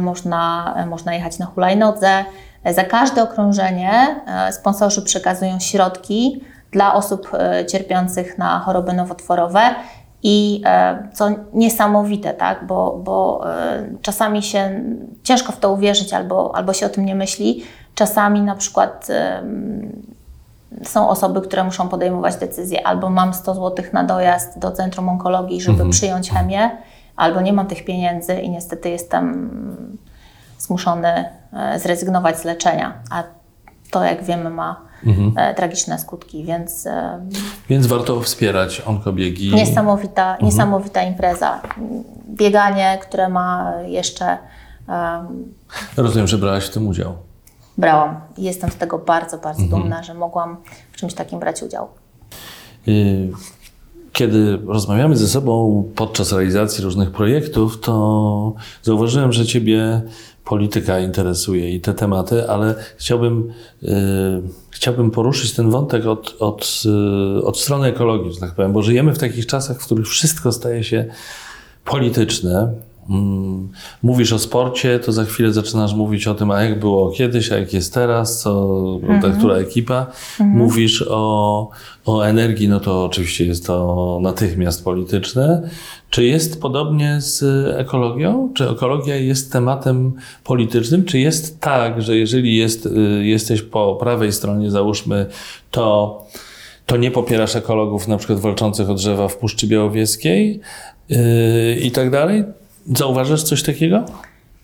[0.01, 2.25] można, można jechać na hulajnodze.
[2.65, 3.93] Za każde okrążenie
[4.51, 7.31] sponsorzy przekazują środki dla osób
[7.69, 9.61] cierpiących na choroby nowotworowe.
[10.23, 10.63] I
[11.13, 12.67] co niesamowite, tak?
[12.67, 13.45] bo, bo
[14.03, 14.81] czasami się
[15.23, 17.63] ciężko w to uwierzyć albo, albo się o tym nie myśli.
[17.95, 19.09] Czasami na przykład
[20.83, 25.61] są osoby, które muszą podejmować decyzje, albo mam 100 zł na dojazd do Centrum Onkologii,
[25.61, 25.91] żeby mhm.
[25.91, 26.71] przyjąć chemię,
[27.17, 29.51] albo nie mam tych pieniędzy i niestety jestem
[30.59, 32.93] zmuszony e, zrezygnować z leczenia.
[33.11, 33.23] A
[33.91, 35.33] to, jak wiemy, ma mhm.
[35.37, 36.87] E, tragiczne skutki, więc...
[36.87, 37.21] E,
[37.69, 39.55] więc warto wspierać onkobiegi.
[39.55, 40.47] Niesamowita, mhm.
[40.47, 41.61] niesamowita impreza.
[42.29, 44.39] Bieganie, które ma jeszcze...
[44.89, 45.55] Um,
[45.97, 47.28] Rozumiem, że brałaś w tym udział
[47.79, 48.21] brałam.
[48.39, 49.83] I jestem z tego bardzo, bardzo mhm.
[49.83, 50.57] dumna, że mogłam
[50.93, 51.89] w czymś takim brać udział.
[52.89, 53.31] Y,
[54.13, 60.03] kiedy rozmawiamy ze sobą podczas realizacji różnych projektów, to zauważyłem, że Ciebie
[60.45, 63.93] polityka interesuje i te tematy, ale chciałbym, yy,
[64.71, 66.83] chciałbym poruszyć ten wątek od, od,
[67.35, 70.53] yy, od strony ekologii, że tak powiem, bo żyjemy w takich czasach, w których wszystko
[70.53, 71.05] staje się
[71.85, 72.73] polityczne.
[73.11, 73.69] Mm,
[74.03, 77.59] mówisz o sporcie, to za chwilę zaczynasz mówić o tym, a jak było kiedyś, a
[77.59, 79.39] jak jest teraz, co, mhm.
[79.39, 80.07] która ekipa.
[80.41, 80.59] Mhm.
[80.59, 81.71] Mówisz o,
[82.07, 85.71] o energii, no to oczywiście jest to natychmiast polityczne.
[86.11, 87.43] Czy jest podobnie z
[87.79, 88.51] ekologią?
[88.55, 90.13] Czy ekologia jest tematem
[90.45, 91.05] politycznym?
[91.05, 92.91] Czy jest tak, że jeżeli jest, y,
[93.25, 95.27] jesteś po prawej stronie, załóżmy,
[95.71, 96.19] to
[96.87, 100.61] to nie popierasz ekologów na przykład walczących o drzewa w Puszczy Białowieskiej
[101.09, 101.19] yy,
[101.83, 102.45] i tak dalej?
[102.87, 104.05] Zauważasz coś takiego?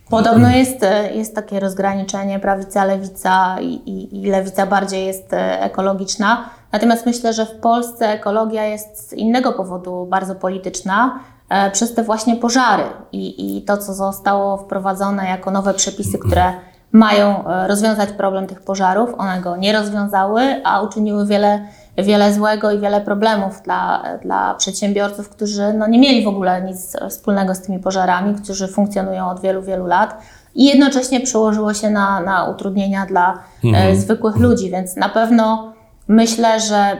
[0.09, 5.61] Podobno jest, e, jest takie rozgraniczenie prawica, lewica i, i, i, lewica bardziej jest e,
[5.61, 6.49] ekologiczna.
[6.71, 12.03] Natomiast myślę, że w Polsce ekologia jest z innego powodu bardzo polityczna, e, przez te
[12.03, 16.53] właśnie pożary i, i to, co zostało wprowadzone jako nowe przepisy, które
[16.91, 19.09] mają rozwiązać problem tych pożarów.
[19.17, 25.29] One go nie rozwiązały, a uczyniły wiele wiele złego i wiele problemów dla, dla przedsiębiorców,
[25.29, 29.61] którzy no, nie mieli w ogóle nic wspólnego z tymi pożarami, którzy funkcjonują od wielu,
[29.61, 30.17] wielu lat.
[30.55, 33.95] I jednocześnie przełożyło się na, na utrudnienia dla e, mhm.
[33.95, 35.73] zwykłych ludzi, więc na pewno
[36.07, 36.97] myślę, że.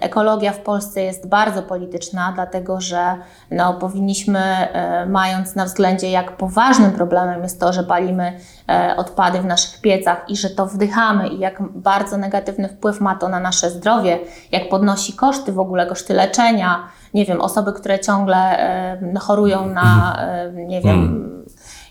[0.00, 3.16] Ekologia w Polsce jest bardzo polityczna, dlatego że
[3.50, 8.32] no, powinniśmy, e, mając na względzie, jak poważnym problemem jest to, że palimy
[8.68, 13.14] e, odpady w naszych piecach i że to wdychamy i jak bardzo negatywny wpływ ma
[13.14, 14.18] to na nasze zdrowie,
[14.52, 20.18] jak podnosi koszty w ogóle, koszty leczenia, nie wiem, osoby, które ciągle e, chorują na,
[20.54, 21.41] nie wiem, hmm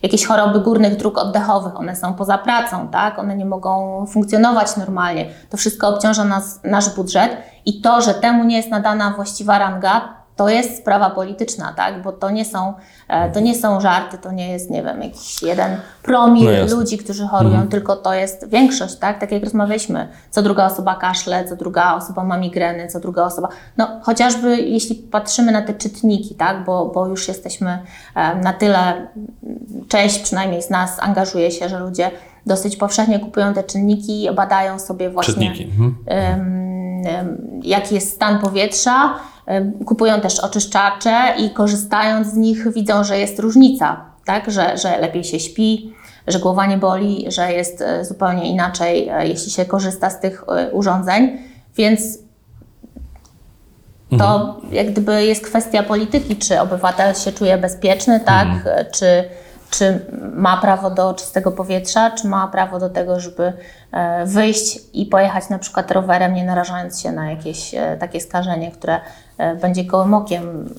[0.02, 3.20] jakieś choroby górnych dróg oddechowych, one są poza pracą, tak?
[3.20, 5.26] one nie mogą funkcjonować normalnie.
[5.50, 10.21] To wszystko obciąża nas, nasz budżet i to, że temu nie jest nadana właściwa ranga,
[10.42, 12.02] to jest sprawa polityczna, tak?
[12.02, 12.74] Bo to nie są,
[13.08, 16.98] e, to nie są żarty, to nie jest, nie wiem, jakiś jeden promil no ludzi,
[16.98, 17.70] którzy chorują, mhm.
[17.70, 19.20] tylko to jest większość, tak?
[19.20, 23.48] Tak jak rozmawialiśmy, co druga osoba kaszle, co druga osoba ma migreny, co druga osoba,
[23.78, 26.66] no chociażby jeśli patrzymy na te czytniki, tak?
[26.66, 27.80] Bo, bo już jesteśmy
[28.16, 29.08] e, na tyle,
[29.88, 32.12] część przynajmniej z nas angażuje się, że ludzie
[32.46, 35.64] dosyć powszechnie kupują te czynniki, badają sobie właśnie, Czytniki.
[35.64, 35.96] Mhm.
[36.08, 39.14] Um, jaki jest stan powietrza,
[39.86, 44.52] Kupują też oczyszczacze i korzystając z nich widzą, że jest różnica, tak?
[44.52, 45.94] że, że lepiej się śpi,
[46.28, 50.44] że głowa nie boli, że jest e, zupełnie inaczej, e, jeśli się korzysta z tych
[50.48, 51.38] e, urządzeń.
[51.76, 52.02] Więc
[54.20, 54.74] To mhm.
[54.74, 58.86] jak gdyby jest kwestia polityki, czy obywatel się czuje bezpieczny, tak, mhm.
[58.92, 59.24] czy
[59.72, 63.54] czy ma prawo do czystego powietrza, czy ma prawo do tego, żeby
[63.92, 68.72] e, wyjść i pojechać na przykład rowerem, nie narażając się na jakieś e, takie skażenie,
[68.72, 69.02] które
[69.42, 70.70] E, będzie gołym okiem.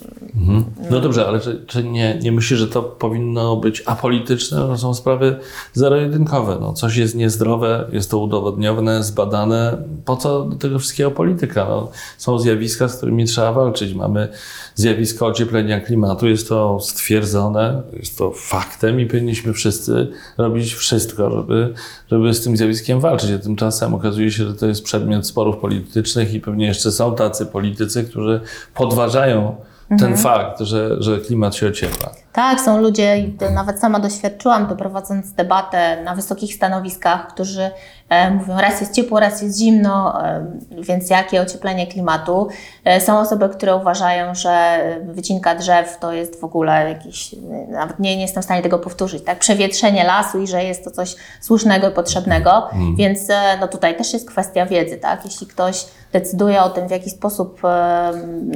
[0.92, 4.58] No dobrze, ale czy, czy, nie, nie myślisz, że to powinno być apolityczne?
[4.58, 5.36] To są sprawy
[5.72, 6.58] zero-jedynkowe.
[6.60, 9.78] No, coś jest niezdrowe, jest to udowodnione, zbadane.
[10.04, 11.64] Po co do tego wszystkiego polityka?
[11.64, 13.94] No, są zjawiska, z którymi trzeba walczyć.
[13.94, 14.28] Mamy
[14.74, 21.74] zjawisko ocieplenia klimatu, jest to stwierdzone, jest to faktem i powinniśmy wszyscy robić wszystko, żeby,
[22.10, 23.30] żeby z tym zjawiskiem walczyć.
[23.30, 27.46] A tymczasem okazuje się, że to jest przedmiot sporów politycznych i pewnie jeszcze są tacy
[27.46, 28.40] politycy, którzy
[28.74, 29.56] podważają
[29.98, 30.16] ten mhm.
[30.16, 32.10] fakt, że, że klimat się ociepla.
[32.32, 37.70] Tak, są ludzie, nawet sama doświadczyłam to prowadząc debatę na wysokich stanowiskach, którzy
[38.08, 42.48] e, mówią, raz jest ciepło, raz jest zimno, e, więc jakie ocieplenie klimatu.
[42.84, 47.34] E, są osoby, które uważają, że wycinka drzew to jest w ogóle jakiś,
[47.68, 50.90] nawet nie, nie jestem w stanie tego powtórzyć, tak, przewietrzenie lasu i że jest to
[50.90, 52.96] coś słusznego i potrzebnego, mm.
[52.96, 53.20] więc
[53.60, 57.62] no tutaj też jest kwestia wiedzy, tak, jeśli ktoś decyduje o tym, w jaki sposób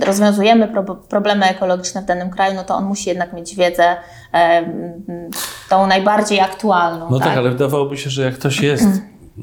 [0.01, 3.97] rozwiązujemy pro, problemy ekologiczne w danym kraju, no to on musi jednak mieć wiedzę, wiedzę
[5.69, 7.11] tą najbardziej aktualną.
[7.11, 7.29] No tak?
[7.29, 8.87] tak, ale wydawałoby się, że jak ktoś jest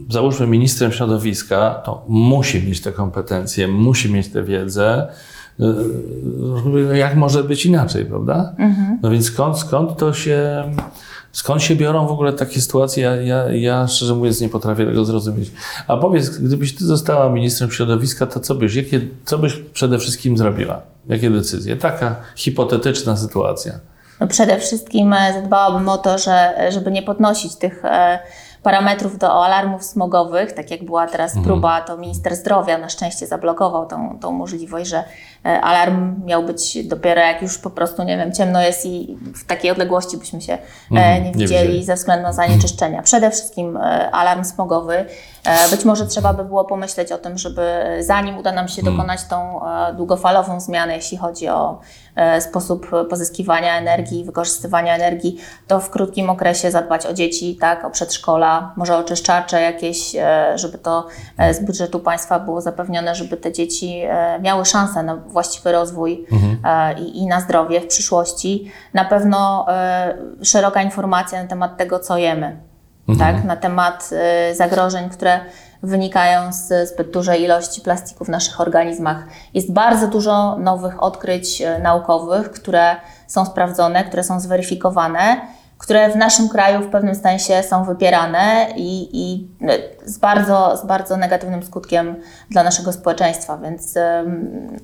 [0.10, 5.08] załóżmy ministrem środowiska, to musi mieć te kompetencje, musi mieć tę wiedzę.
[5.60, 8.56] No jak może być inaczej, prawda?
[8.58, 9.00] Mhm.
[9.02, 10.64] No więc skąd, skąd to się,
[11.32, 13.04] skąd się biorą w ogóle takie sytuacje?
[13.04, 15.52] Ja, ja, ja szczerze mówiąc nie potrafię tego zrozumieć.
[15.88, 20.38] A powiedz, gdybyś ty została ministrem środowiska, to co byś, jakie, co byś przede wszystkim
[20.38, 20.82] zrobiła?
[21.08, 21.78] Jakie decyzje?
[21.78, 23.74] Taka hipotetyczna sytuacja.
[24.20, 28.20] No przede wszystkim e, zadbałabym o to, że, żeby nie podnosić tych e,
[28.64, 31.46] parametrów do alarmów smogowych, tak jak była teraz mhm.
[31.46, 35.04] próba, to minister zdrowia na szczęście zablokował tą, tą możliwość, że e,
[35.44, 39.72] alarm miał być dopiero jak już po prostu, nie wiem, ciemno jest i w takiej
[39.72, 40.58] odległości byśmy się
[40.92, 41.24] mhm.
[41.24, 43.02] nie widzieli nie ze względu na zanieczyszczenia.
[43.02, 43.78] Przede wszystkim
[44.12, 45.06] alarm smogowy.
[45.72, 47.62] Być może trzeba by było pomyśleć o tym, żeby
[48.00, 48.98] zanim uda nam się mhm.
[48.98, 49.62] dokonać tą
[49.96, 51.80] długofalową zmianę, jeśli chodzi o
[52.16, 57.90] E, sposób pozyskiwania energii wykorzystywania energii, to w krótkim okresie zadbać o dzieci, tak, o
[57.90, 63.52] przedszkola, może oczyszczacze jakieś, e, żeby to e, z budżetu państwa było zapewnione, żeby te
[63.52, 64.02] dzieci
[64.42, 66.98] miały szansę na właściwy rozwój mhm.
[66.98, 68.72] i, i na zdrowie w przyszłości.
[68.94, 69.66] Na pewno
[70.42, 72.58] szeroka informacja na temat tego, co jemy.
[73.08, 73.36] Mhm.
[73.36, 74.10] Tak, na temat
[74.54, 75.40] zagrożeń, które
[75.84, 79.24] wynikają z zbyt dużej ilości plastiku w naszych organizmach.
[79.54, 82.96] Jest bardzo dużo nowych odkryć e, naukowych, które
[83.28, 85.42] są sprawdzone, które są zweryfikowane,
[85.84, 90.86] które w naszym kraju w pewnym sensie są wypierane i, i e, z, bardzo, z
[90.86, 92.16] bardzo negatywnym skutkiem
[92.50, 93.58] dla naszego społeczeństwa.
[93.58, 93.96] Więc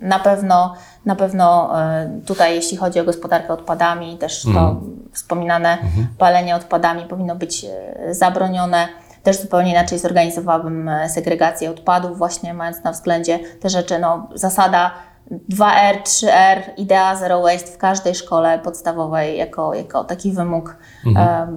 [0.01, 0.73] na pewno,
[1.05, 5.09] na pewno e, tutaj, jeśli chodzi o gospodarkę odpadami, też to mm.
[5.13, 6.17] wspominane mm -hmm.
[6.17, 7.65] palenie odpadami powinno być
[8.12, 8.88] zabronione.
[9.23, 13.99] Też zupełnie inaczej zorganizowałabym e, segregację odpadów, właśnie mając na względzie te rzeczy.
[13.99, 14.91] No, zasada
[15.31, 21.47] 2R, 3R, idea zero waste w każdej szkole podstawowej jako, jako taki wymóg mhm.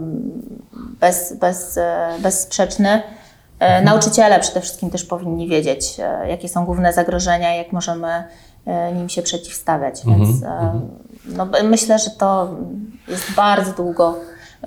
[1.01, 2.89] bez, bez, e, bezsprzeczny.
[2.91, 3.03] E,
[3.61, 3.85] mhm.
[3.85, 8.25] Nauczyciele przede wszystkim też powinni wiedzieć, jakie są główne zagrożenia, jak możemy
[8.95, 10.07] nim się przeciwstawiać.
[10.07, 10.19] Mhm.
[10.19, 10.89] Więc mhm.
[11.27, 12.49] no, myślę, że to
[13.09, 14.15] jest bardzo długo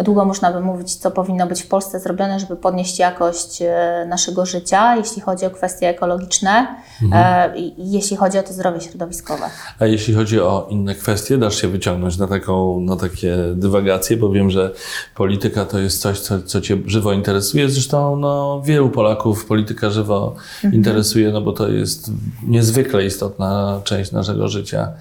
[0.03, 4.45] długo można by mówić, co powinno być w Polsce zrobione, żeby podnieść jakość e, naszego
[4.45, 6.67] życia, jeśli chodzi o kwestie ekologiczne
[7.03, 7.51] mhm.
[7.53, 9.43] E, i jeśli chodzi o to zdrowie środowiskowe.
[9.79, 14.29] A jeśli chodzi o inne kwestie, dasz się wyciągnąć na, taką, na takie dywagacje, bo
[14.29, 14.71] wiem, że
[15.15, 17.69] polityka to jest coś, co, co Cię żywo interesuje.
[17.69, 20.73] Zresztą no, wielu Polaków polityka żywo mhm.
[20.73, 22.11] interesuje, no bo to jest
[22.47, 24.91] niezwykle istotna część naszego życia.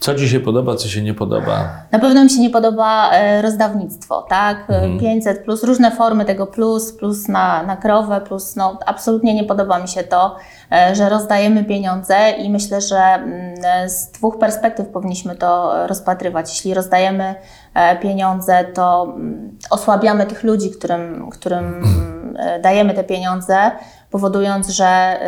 [0.00, 1.68] Co Ci się podoba, co się nie podoba?
[1.90, 4.60] Na pewno mi się nie podoba e, rozdawnictwo, tak?
[4.60, 4.98] Mhm.
[4.98, 9.78] 500 plus, różne formy tego plus, plus na, na krowę, plus no absolutnie nie podoba
[9.78, 10.36] mi się to,
[10.72, 16.48] e, że rozdajemy pieniądze i myślę, że mm, z dwóch perspektyw powinniśmy to rozpatrywać.
[16.48, 17.34] Jeśli rozdajemy
[17.74, 22.62] e, pieniądze, to mm, osłabiamy tych ludzi, którym, którym mhm.
[22.62, 23.70] dajemy te pieniądze,
[24.10, 25.20] powodując, że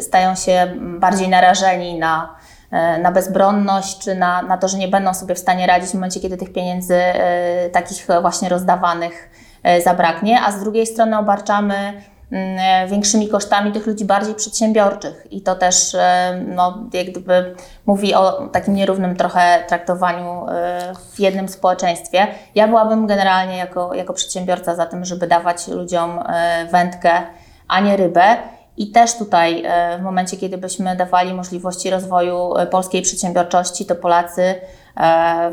[0.00, 0.66] stają się
[1.00, 2.57] bardziej narażeni na E,
[3.02, 6.20] na bezbronność, czy na, na to, że nie będą sobie w stanie radzić w momencie,
[6.20, 9.30] kiedy tych pieniędzy e, takich właśnie rozdawanych
[9.62, 12.02] e, zabraknie, a z drugiej strony obarczamy
[12.32, 15.96] mm, większymi kosztami tych ludzi bardziej przedsiębiorczych i to też
[16.46, 17.54] no, jak gdyby
[17.86, 20.46] mówi o takim nierównym trochę traktowaniu
[21.12, 22.26] w jednym społeczeństwie.
[22.54, 26.24] Ja byłabym generalnie jako, jako przedsiębiorca za tym, żeby dawać ludziom
[26.70, 27.12] wędkę,
[27.68, 28.36] a nie rybę.
[28.78, 29.64] I też tutaj
[29.98, 34.54] w momencie, kiedy byśmy dawali możliwości rozwoju polskiej przedsiębiorczości, to Polacy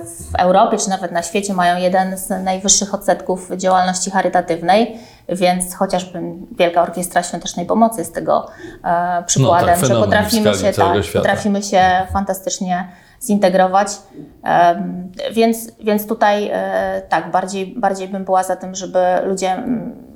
[0.04, 6.20] w Europie czy nawet na świecie mają jeden z najwyższych odsetków działalności charytatywnej, więc chociażby
[6.52, 8.48] Wielka Orkiestra Świątecznej Pomocy jest tego
[9.26, 11.82] przykładem, no tak, że potrafimy się, tak, potrafimy się
[12.14, 12.88] fantastycznie
[13.24, 13.88] zintegrować.
[15.32, 19.64] Więc, więc tutaj e, tak, bardziej, bardziej bym była za tym, żeby ludzie,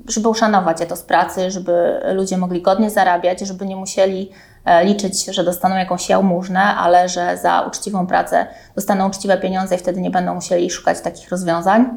[0.10, 4.32] żeby uszanować etos pracy, żeby ludzie mogli godnie zarabiać, żeby nie musieli
[4.66, 9.78] e, liczyć, że dostaną jakąś jałmużnę, ale że za uczciwą pracę dostaną uczciwe pieniądze i
[9.78, 11.90] wtedy nie będą musieli szukać takich rozwiązań.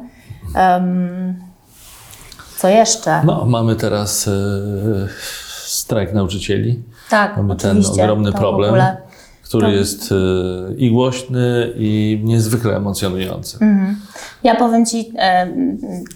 [2.57, 3.21] Co jeszcze?
[3.23, 4.31] No, mamy teraz e,
[5.65, 6.83] strajk nauczycieli.
[7.09, 8.75] Tak, mamy ten ogromny problem
[9.43, 9.75] który tak.
[9.75, 10.15] jest y,
[10.77, 13.57] i głośny, i niezwykle emocjonujący.
[13.61, 13.99] Mhm.
[14.43, 15.47] Ja powiem Ci e,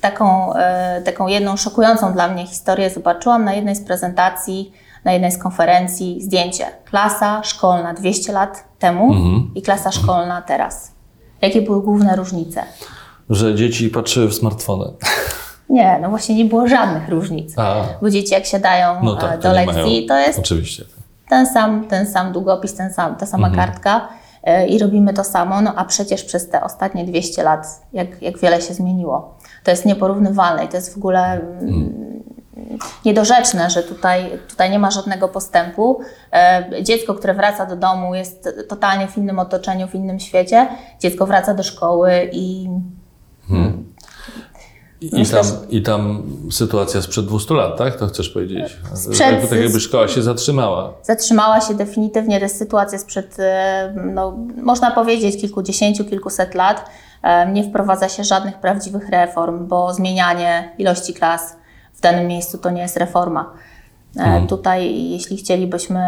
[0.02, 2.90] taką, e, taką jedną szokującą dla mnie historię.
[2.90, 4.72] Zobaczyłam na jednej z prezentacji,
[5.06, 6.66] na jednej z konferencji zdjęcie.
[6.86, 9.52] Klasa szkolna 200 lat temu mhm.
[9.56, 10.92] i klasa szkolna teraz.
[11.42, 12.64] Jakie były główne różnice?
[13.30, 14.86] Że dzieci patrzyły w smartfony.
[15.70, 17.54] Nie, no właśnie nie było żadnych różnic.
[17.58, 17.84] A.
[18.02, 20.97] Bo dzieci jak siadają no tak, do lekcji, mają, to jest oczywiście
[21.30, 23.66] ten sam, ten sam długopis, ten sam, ta sama mhm.
[23.68, 24.08] kartka
[24.44, 28.40] e, i robimy to samo, no a przecież przez te ostatnie 200 lat, jak, jak
[28.40, 29.38] wiele się zmieniło.
[29.64, 32.24] To jest nieporównywalne i to jest w ogóle mhm.
[33.06, 36.00] niedorzeczne, że tutaj, tutaj nie ma żadnego postępu.
[36.34, 40.68] E, dziecko, które wraca do domu jest totalnie w innym otoczeniu, w innym świecie.
[41.00, 42.70] Dziecko wraca do szkoły i
[43.50, 43.87] mhm.
[45.02, 47.96] I, Myślę, tam, I tam sytuacja sprzed 200 lat, tak?
[47.96, 48.78] To chcesz powiedzieć?
[48.94, 50.94] Sprzed, jakby, tak jakby szkoła się zatrzymała.
[51.04, 52.50] Zatrzymała się definitywnie.
[52.50, 56.90] Sytuacja sprzed, e, no, można powiedzieć, kilkudziesięciu, kilkuset lat.
[57.24, 61.56] E, nie wprowadza się żadnych prawdziwych reform, bo zmienianie ilości klas
[61.94, 63.54] w danym miejscu to nie jest reforma.
[64.16, 64.48] E, mhm.
[64.48, 66.06] Tutaj, jeśli chcielibyśmy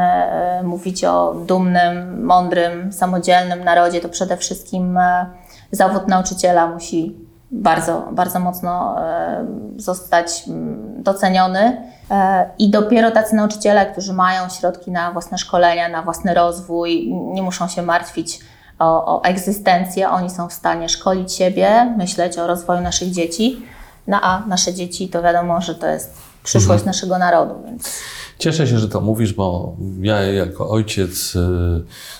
[0.63, 4.99] mówić o dumnym, mądrym, samodzielnym narodzie, to przede wszystkim
[5.71, 9.45] zawód nauczyciela musi bardzo, bardzo mocno e,
[9.77, 11.91] zostać mm, doceniony.
[12.11, 17.41] E, I dopiero tacy nauczyciele, którzy mają środki na własne szkolenia, na własny rozwój, nie
[17.41, 18.39] muszą się martwić
[18.79, 23.65] o, o egzystencję, oni są w stanie szkolić siebie, myśleć o rozwoju naszych dzieci.
[24.07, 26.85] No a nasze dzieci to wiadomo, że to jest przyszłość mhm.
[26.85, 27.55] naszego narodu.
[27.65, 27.99] Więc...
[28.39, 31.39] Cieszę się, że to mówisz, bo ja jako ojciec y,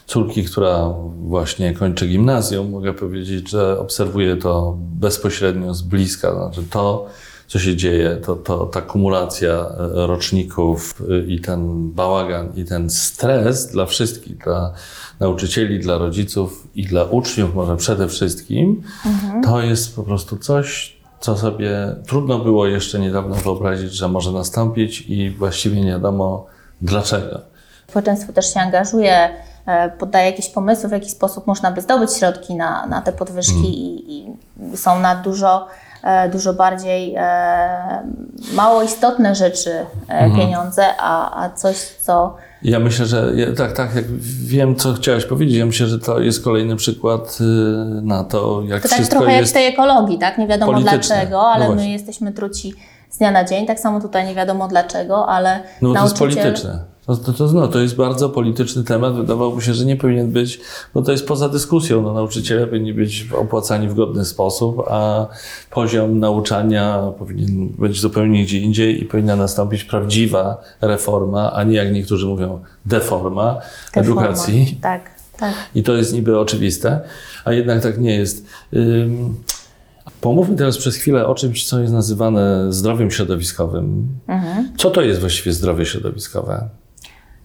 [0.08, 6.34] córki, która właśnie kończy gimnazjum, mogę powiedzieć, że obserwuję to bezpośrednio z bliska.
[6.34, 7.08] Znaczy to,
[7.48, 12.90] co się dzieje, to, to ta kumulacja y, roczników y, i ten bałagan i ten
[12.90, 14.74] stres dla wszystkich, dla
[15.20, 19.44] nauczycieli, dla rodziców i dla uczniów może przede wszystkim, mhm.
[19.44, 25.02] to jest po prostu coś, co sobie trudno było jeszcze niedawno wyobrazić, że może nastąpić
[25.02, 26.46] i właściwie nie wiadomo
[26.82, 27.40] dlaczego.
[27.88, 29.30] Społeczeństwo też się angażuje,
[29.66, 33.54] e, podaje jakieś pomysły, w jaki sposób można by zdobyć środki na, na te podwyżki
[33.54, 33.74] hmm.
[33.74, 34.36] i,
[34.74, 35.68] i, są na dużo,
[36.32, 38.04] dużo bardziej e,
[38.54, 39.72] mało istotne rzeczy
[40.08, 40.38] hmm.
[40.38, 44.06] pieniądze, a, a coś, co ja myślę, że tak, tak, jak
[44.46, 47.44] wiem, co chciałaś powiedzieć, ja myślę, że to jest kolejny przykład y,
[48.02, 50.38] na to, jak to tak wszystko trochę jest jak w tej ekologii, tak?
[50.38, 51.00] Nie wiadomo polityczne.
[51.00, 52.74] dlaczego, ale no my jesteśmy truci
[53.10, 53.66] z dnia na dzień.
[53.66, 56.18] Tak samo tutaj nie wiadomo dlaczego, ale No nauczyciel...
[56.18, 56.80] to jest polityczne.
[57.10, 59.16] To, to, to, no, to jest bardzo polityczny temat.
[59.16, 60.60] Wydawałoby się, że nie powinien być,
[60.94, 62.02] bo to jest poza dyskusją.
[62.02, 65.28] No, nauczyciele powinni być opłacani w godny sposób, a
[65.72, 71.94] poziom nauczania powinien być zupełnie gdzie indziej i powinna nastąpić prawdziwa reforma, a nie jak
[71.94, 73.60] niektórzy mówią deforma,
[73.94, 74.22] deforma.
[74.22, 74.78] edukacji.
[74.82, 75.02] Tak,
[75.38, 75.54] tak.
[75.76, 77.02] I to jest niby oczywiste,
[77.46, 78.46] a jednak tak nie jest.
[78.74, 79.36] Ym,
[80.22, 84.08] Pomówmy teraz przez chwilę o czymś, co jest nazywane zdrowiem środowiskowym.
[84.28, 84.72] Mhm.
[84.78, 86.70] Co to jest właściwie zdrowie środowiskowe?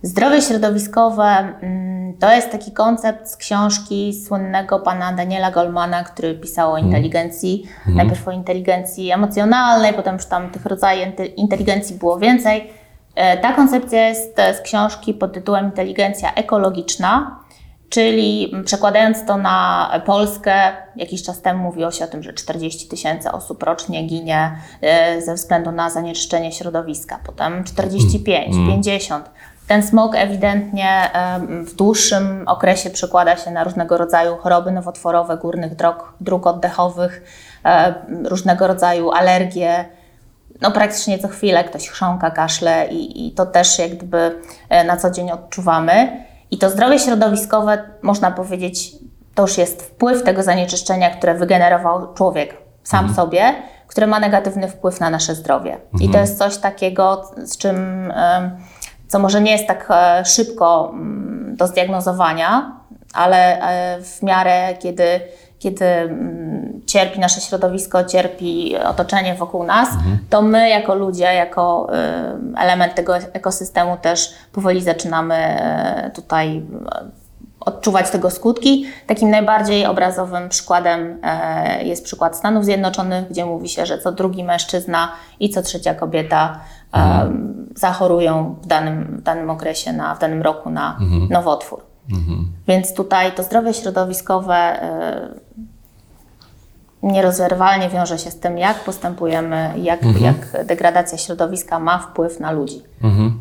[0.05, 6.73] Zdrowie środowiskowe mm, to jest taki koncept z książki słynnego pana Daniela Goldmana, który pisał
[6.73, 6.87] o mhm.
[6.87, 7.65] inteligencji.
[7.87, 7.97] Mm.
[7.97, 12.71] Najpierw o inteligencji emocjonalnej, potem już tam tych rodzajów inteligencji było więcej.
[13.15, 17.41] E, ta koncepcja jest z książki pod tytułem Inteligencja ekologiczna.
[17.89, 23.33] Czyli przekładając to na Polskę, jakiś czas temu mówiło się o tym, że 40 tysięcy
[23.33, 28.69] osób rocznie ginie e, ze względu na zanieczyszczenie środowiska, potem 45, mm.
[28.69, 29.31] 50.
[29.69, 31.11] Ten smog ewidentnie
[31.67, 37.23] w dłuższym okresie przekłada się na różnego rodzaju choroby nowotworowe górnych dróg, dróg oddechowych,
[38.25, 39.85] różnego rodzaju alergie.
[40.61, 44.97] No praktycznie co chwilę ktoś chrząka, kaszle i, i to też jak gdyby e, na
[44.97, 46.25] co dzień odczuwamy.
[46.51, 48.93] I to zdrowie środowiskowe, można powiedzieć,
[49.35, 53.17] to już jest wpływ tego zanieczyszczenia, które wygenerował człowiek sam mhm.
[53.17, 53.55] sobie,
[53.87, 55.73] które ma negatywny wpływ na nasze zdrowie.
[55.75, 56.11] Mhm.
[56.11, 58.13] I to jest coś takiego, z czym
[59.09, 62.81] co może nie jest tak e, szybko mm, do zdiagnozowania,
[63.15, 65.21] ale e, w miarę, kiedy,
[65.59, 70.19] kiedy mm, cierpi nasze środowisko, cierpi otoczenie wokół nas, mhm.
[70.31, 71.89] to my jako ludzie, jako
[72.59, 75.57] element tego ekosystemu też powoli zaczynamy
[76.15, 76.63] tutaj
[77.65, 78.87] odczuwać tego skutki.
[79.07, 84.45] Takim najbardziej obrazowym przykładem e, jest przykład Stanów Zjednoczonych, gdzie mówi się, że co drugi
[84.45, 86.61] mężczyzna i co trzecia kobieta
[86.95, 87.67] mhm.
[87.77, 91.29] zachorują w danym, w danym okresie, na, w danym roku na mhm.
[91.31, 91.81] nowotwór.
[92.11, 92.49] Mhm.
[92.69, 95.29] Więc tutaj to zdrowie środowiskowe e,
[97.03, 100.25] nierozerwalnie wiąże się z tym, jak postępujemy, jak, mhm.
[100.25, 102.83] jak degradacja środowiska ma wpływ na ludzi.
[103.03, 103.41] Mhm.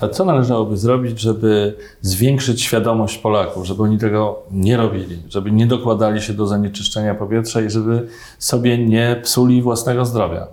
[0.00, 5.66] A co należałoby zrobić, żeby zwiększyć świadomość Polaków, żeby oni tego nie robili, żeby nie
[5.66, 8.08] dokładali się do zanieczyszczenia powietrza i żeby
[8.38, 10.46] sobie nie psuli własnego zdrowia?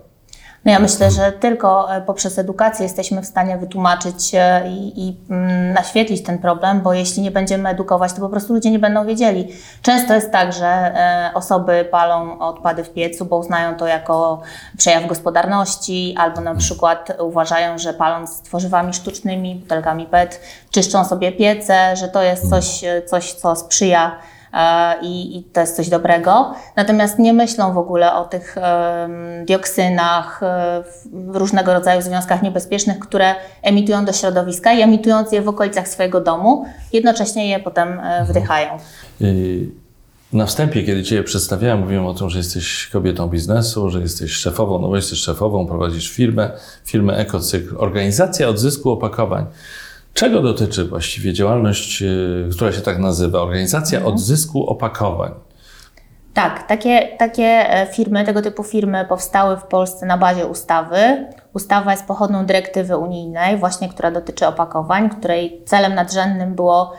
[0.66, 5.18] No ja myślę, że tylko e, poprzez edukację jesteśmy w stanie wytłumaczyć e, i, i,
[5.30, 9.05] mm, naświetlić ten problem, bo jeśli nie będziemy edukować, to po prostu ludzie nie będą
[9.05, 9.47] wiedzieli.
[9.82, 14.41] Często jest tak, że e, osoby palą odpady w piecu, bo uznają to jako
[14.78, 20.41] przejaw gospodarności, albo na przykład uważają, że paląc tworzywami sztucznymi, butelkami PET,
[20.72, 24.20] czyszczą sobie piece, że to jest coś, coś co sprzyja
[25.01, 26.53] i, i to jest coś dobrego.
[26.76, 28.56] Natomiast nie myślą w ogóle o tych
[29.45, 30.84] dioksynach, e,
[31.28, 36.66] różnego rodzaju związkach niebezpiecznych, które emitują do środowiska i emitując je w okolicach swojego domu,
[36.93, 38.26] jednocześnie je potem e, mhm.
[38.26, 38.70] wdychają.
[40.34, 44.80] Na wstępie, kiedy Cię przedstawiałem, mówiłem o tym, że jesteś kobietą biznesu, że jesteś szefową,
[44.80, 46.51] no bo jesteś szefową, prowadzisz firmę,
[46.86, 49.45] firmę Ekocykl, organizacja odzysku opakowań.
[50.16, 53.41] Czego dotyczy właściwie działalność, y, która się tak nazywa?
[53.41, 54.16] Organizacja mhm.
[54.16, 55.32] odzysku opakowań.
[56.34, 61.28] Tak, takie, takie e, firmy, tego typu firmy powstały w Polsce na bazie ustawy.
[61.53, 66.93] Ustawa jest pochodną dyrektywy unijnej, właśnie która dotyczy opakowań, której celem nadrzędnym było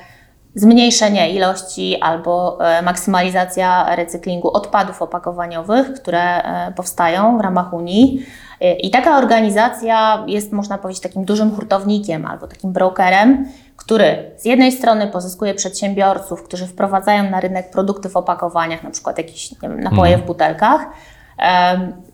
[0.54, 8.26] zmniejszenie ilości albo e, maksymalizacja recyklingu odpadów opakowaniowych, które e, powstają w ramach Unii.
[8.61, 14.72] I taka organizacja jest, można powiedzieć, takim dużym hurtownikiem albo takim brokerem, który z jednej
[14.72, 20.12] strony pozyskuje przedsiębiorców, którzy wprowadzają na rynek produkty w opakowaniach, na przykład jakieś wiem, napoje
[20.12, 20.22] mhm.
[20.22, 20.86] w butelkach,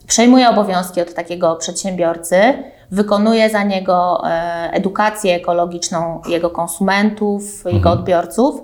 [0.07, 2.36] przejmuje obowiązki od takiego przedsiębiorcy,
[2.90, 7.76] wykonuje za niego e, edukację ekologiczną jego konsumentów, mhm.
[7.76, 8.61] jego odbiorców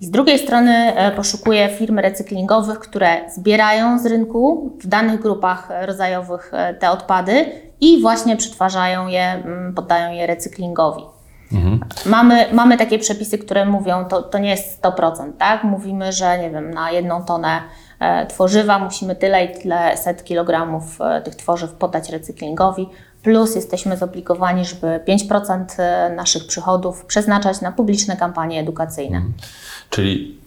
[0.00, 6.50] z drugiej strony e, poszukuję firm recyklingowych, które zbierają z rynku w danych grupach rodzajowych
[6.54, 7.46] e, te odpady
[7.80, 11.02] i właśnie przetwarzają je, mm, poddają je recyklingowi.
[11.52, 11.80] Mhm.
[12.06, 15.64] Mamy, mamy takie przepisy, które mówią, to, to nie jest 100%, tak?
[15.64, 17.60] Mówimy, że nie wiem, na jedną tonę
[18.00, 22.88] e, tworzywa musimy tyle i tyle set kilogramów tych tworzyw poddać recyklingowi,
[23.26, 25.64] plus jesteśmy zobligowani, żeby 5%
[26.16, 29.16] naszych przychodów przeznaczać na publiczne kampanie edukacyjne.
[29.16, 29.34] Mhm.
[29.90, 30.38] Czyli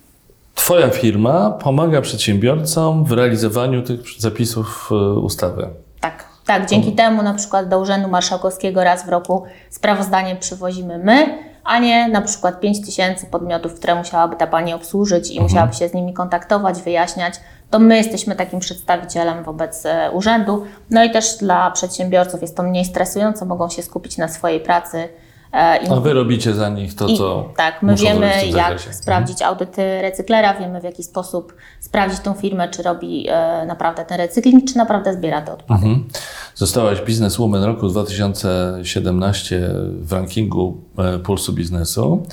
[0.56, 5.68] Twoja firma pomaga przedsiębiorcom w realizowaniu tych zapisów e, ustawy.
[6.00, 6.70] Tak, tak.
[6.70, 11.38] Dzięki temu na przykład do Urzędu Marszałkowskiego raz w roku sprawozdanie przywozimy my,
[11.70, 15.44] a nie na przykład 5 tysięcy podmiotów, które musiałaby ta Pani obsłużyć i mhm.
[15.44, 17.34] musiałaby się z nimi kontaktować, wyjaśniać.
[17.70, 20.66] To my jesteśmy takim przedstawicielem wobec e, urzędu.
[20.90, 25.10] No i też dla przedsiębiorców jest to mniej stresujące, mogą się skupić na swojej pracy
[25.54, 27.50] I, A wy robicie za nich to, co.
[27.52, 32.70] I, tak, my wiemy, jak sprawdzić audyty recyklera, wiemy w jaki sposób sprawdzić tą firmę,
[32.70, 35.86] czy robi e, naprawdę ten recykling, czy naprawdę zbiera te odpady.
[35.86, 36.08] Mhm.
[36.56, 39.70] Zostałaś Businesswoman roku 2017
[40.00, 42.24] w rankingu e, Pulsu Biznesu.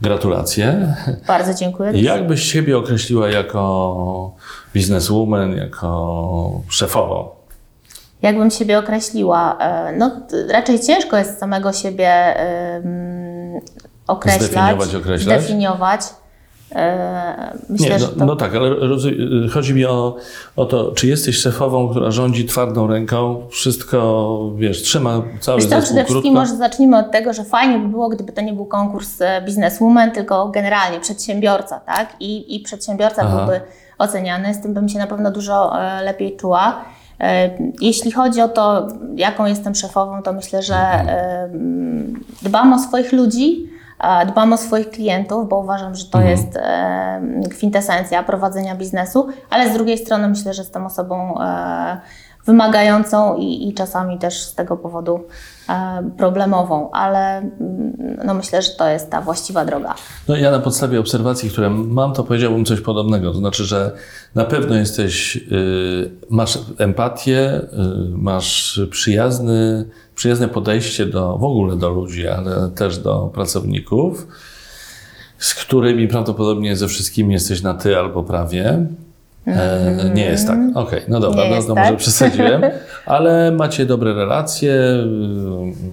[0.00, 0.96] Gratulacje.
[1.26, 1.92] Bardzo dziękuję.
[2.02, 4.34] Jak byś siebie określiła jako
[4.74, 7.41] bizneswoman, jako szefową?
[8.22, 9.58] Jakbym siebie określiła?
[9.58, 10.10] E, no,
[10.48, 12.34] raczej ciężko jest samego siebie
[14.06, 14.42] określać.
[14.42, 15.42] Zdefiniować, określać.
[15.42, 16.02] Zdefiniować.
[16.74, 18.24] E, myślę, Nie, no, to...
[18.24, 18.70] no, tak, ale
[19.50, 20.16] chodzi mi o,
[20.56, 25.84] o to, czy jesteś szefową, która rządzi twardą ręką, wszystko, wiesz, trzyma cały Wiesz zespół
[25.84, 29.20] Przede wszystkim może zacznijmy od tego, że fajnie by było, gdyby to nie był konkurs
[29.20, 32.16] e, bizneswoman, tylko generalnie przedsiębiorca, tak?
[32.20, 33.36] I, i przedsiębiorca Aha.
[33.36, 33.60] byłby
[33.98, 36.84] oceniany, z tym bym się na pewno dużo lepiej czuła.
[37.20, 37.50] E,
[37.80, 41.48] jeśli chodzi o to, jaką jestem szefową, to myślę, że e,
[42.42, 43.72] dbam o swoich ludzi,
[44.26, 46.36] dbam o swoich klientów, bo uważam, że to mhm.
[46.36, 51.34] jest e, kwintesencja prowadzenia biznesu, ale z drugiej strony myślę, że jestem osobą,
[52.44, 55.20] wymagającą i, i czasami też z tego powodu
[56.16, 59.94] problemową, ale mm, no myślę, że to jest ta właściwa droga.
[60.28, 63.32] No ja na podstawie obserwacji, które mam, to powiedziałbym coś podobnego.
[63.32, 63.92] To znaczy, że
[64.34, 67.68] na pewno jesteś, y, masz empatię, y,
[68.10, 74.26] masz przyjazny, przyjazne podejście do, w ogóle do ludzi, ale też do pracowników,
[75.38, 78.86] z którymi prawdopodobnie ze wszystkimi jesteś na ty albo prawie.
[79.46, 80.58] E, nie jest tak.
[80.70, 81.84] Okej, okay, no dobra, no, to tak?
[81.84, 82.62] może przesadziłem,
[83.06, 84.72] ale macie dobre relacje,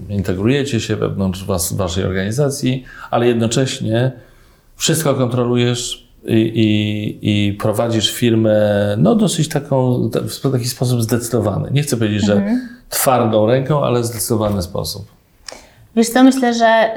[0.08, 4.12] y, integrujecie się wewnątrz was, waszej organizacji, ale jednocześnie
[4.76, 8.56] wszystko kontrolujesz i, i, i prowadzisz firmę
[8.98, 11.70] no, dosyć taką, w taki sposób zdecydowany.
[11.70, 12.68] Nie chcę powiedzieć, że mhm.
[12.88, 15.06] twardą ręką, ale w zdecydowany sposób.
[15.96, 16.90] Wiesz co, myślę, że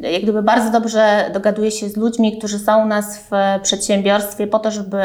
[0.00, 4.58] jak gdyby bardzo dobrze dogaduję się z ludźmi, którzy są u nas w przedsiębiorstwie po
[4.58, 4.98] to, żeby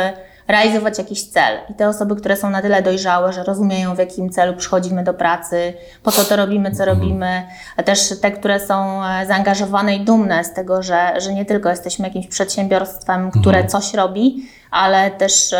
[0.50, 1.58] realizować jakiś cel.
[1.70, 5.14] I te osoby, które są na tyle dojrzałe, że rozumieją, w jakim celu przychodzimy do
[5.14, 5.74] pracy,
[6.04, 7.00] po co to robimy, co mhm.
[7.00, 7.43] robimy,
[7.78, 11.70] a też te, które są e, zaangażowane i dumne z tego, że, że nie tylko
[11.70, 13.68] jesteśmy jakimś przedsiębiorstwem, które mhm.
[13.70, 15.56] coś robi, ale też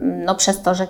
[0.00, 0.86] no, przez to, że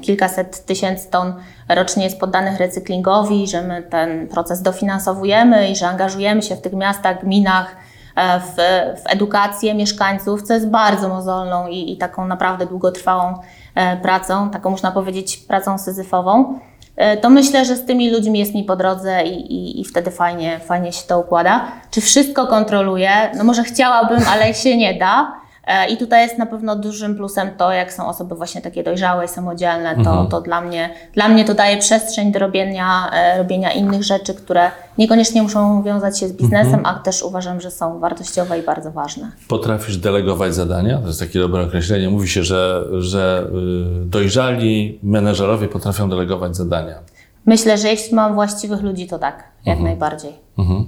[0.00, 1.34] kilkaset tysięcy ton
[1.68, 6.72] rocznie jest poddanych recyklingowi, że my ten proces dofinansowujemy i że angażujemy się w tych
[6.72, 7.76] miastach, gminach,
[8.40, 8.54] w,
[9.00, 13.34] w edukację mieszkańców, co jest bardzo mozolną i, i taką naprawdę długotrwałą
[13.74, 16.58] e, pracą, taką można powiedzieć pracą syzyfową,
[16.96, 20.10] e, to myślę, że z tymi ludźmi jest mi po drodze i, i, i, wtedy
[20.10, 21.64] fajnie, fajnie się to układa.
[21.90, 23.10] Czy wszystko kontroluję?
[23.36, 25.32] No może chciałabym, ale się nie da.
[25.68, 29.24] E, I tutaj jest na pewno dużym plusem to, jak są osoby właśnie takie dojrzałe
[29.24, 30.26] i samodzielne, to, mhm.
[30.26, 34.70] to dla, mnie, dla mnie to daje przestrzeń do robienia, e, robienia innych rzeczy, które
[34.98, 36.86] niekoniecznie muszą wiązać się z biznesem, mhm.
[36.86, 39.30] a też uważam, że są wartościowe i bardzo ważne.
[39.48, 40.98] Potrafisz delegować zadania?
[40.98, 42.10] To jest takie dobre określenie.
[42.10, 43.46] Mówi się, że, że
[44.02, 46.94] y, dojrzali menedżerowie potrafią delegować zadania.
[47.46, 49.84] Myślę, że jeśli mam właściwych ludzi, to tak, jak mhm.
[49.84, 50.47] najbardziej.
[50.58, 50.86] Mhm.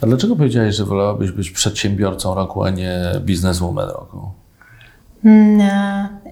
[0.00, 4.43] A dlaczego powiedziałeś, że wolałabyś być przedsiębiorcą roku, a nie bizneswoman roku?
[5.24, 5.60] Mm,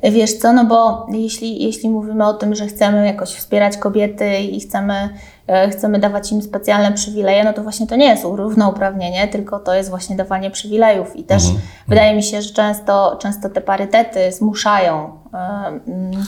[0.03, 4.39] e, wiesz co, no bo jeśli, jeśli mówimy o tym, że chcemy jakoś wspierać kobiety
[4.39, 5.09] i chcemy,
[5.47, 9.75] e, chcemy dawać im specjalne przywileje, no to właśnie to nie jest równouprawnienie, tylko to
[9.75, 11.17] jest właśnie dawanie przywilejów.
[11.17, 11.63] I też mhm.
[11.89, 15.81] wydaje mi się, że często, często te parytety zmuszają e,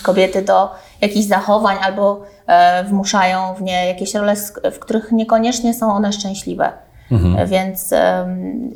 [0.02, 2.22] kobiety do jakichś zachowań albo
[2.88, 4.34] wmuszają w nie jakieś role,
[4.72, 6.72] w których niekoniecznie są one szczęśliwe.
[7.12, 7.48] Mhm.
[7.48, 8.70] Więc um,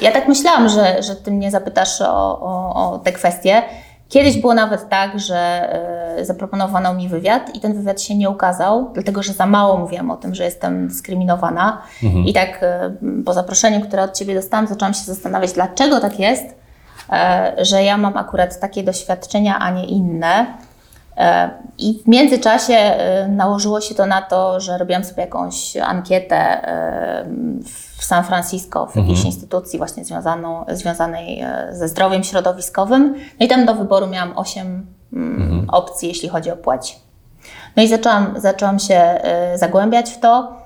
[0.00, 3.62] ja tak myślałam, że, że ty mnie zapytasz o, o, o te kwestie.
[4.08, 5.70] Kiedyś było nawet tak, że
[6.18, 10.10] y, zaproponowano mi wywiad i ten wywiad się nie ukazał, dlatego że za mało mówiłam
[10.10, 11.82] o tym, że jestem dyskryminowana.
[12.02, 12.24] Mhm.
[12.24, 16.44] I tak y, po zaproszeniu, które od ciebie dostałam, zaczęłam się zastanawiać, dlaczego tak jest,
[16.44, 20.46] y, że ja mam akurat takie doświadczenia, a nie inne.
[21.78, 27.26] I w międzyczasie e, nałożyło się to na to, że robiłam sobie jakąś ankietę e,
[27.98, 29.26] w San Francisco, w jakiejś mhm.
[29.26, 33.14] instytucji właśnie związaną, związanej e, ze zdrowiem środowiskowym.
[33.40, 35.70] No i tam do wyboru miałam 8 mm, mhm.
[35.70, 37.00] opcji, jeśli chodzi o płeć.
[37.76, 39.20] No i zaczęłam, zaczęłam się
[39.54, 40.56] zagłębiać w to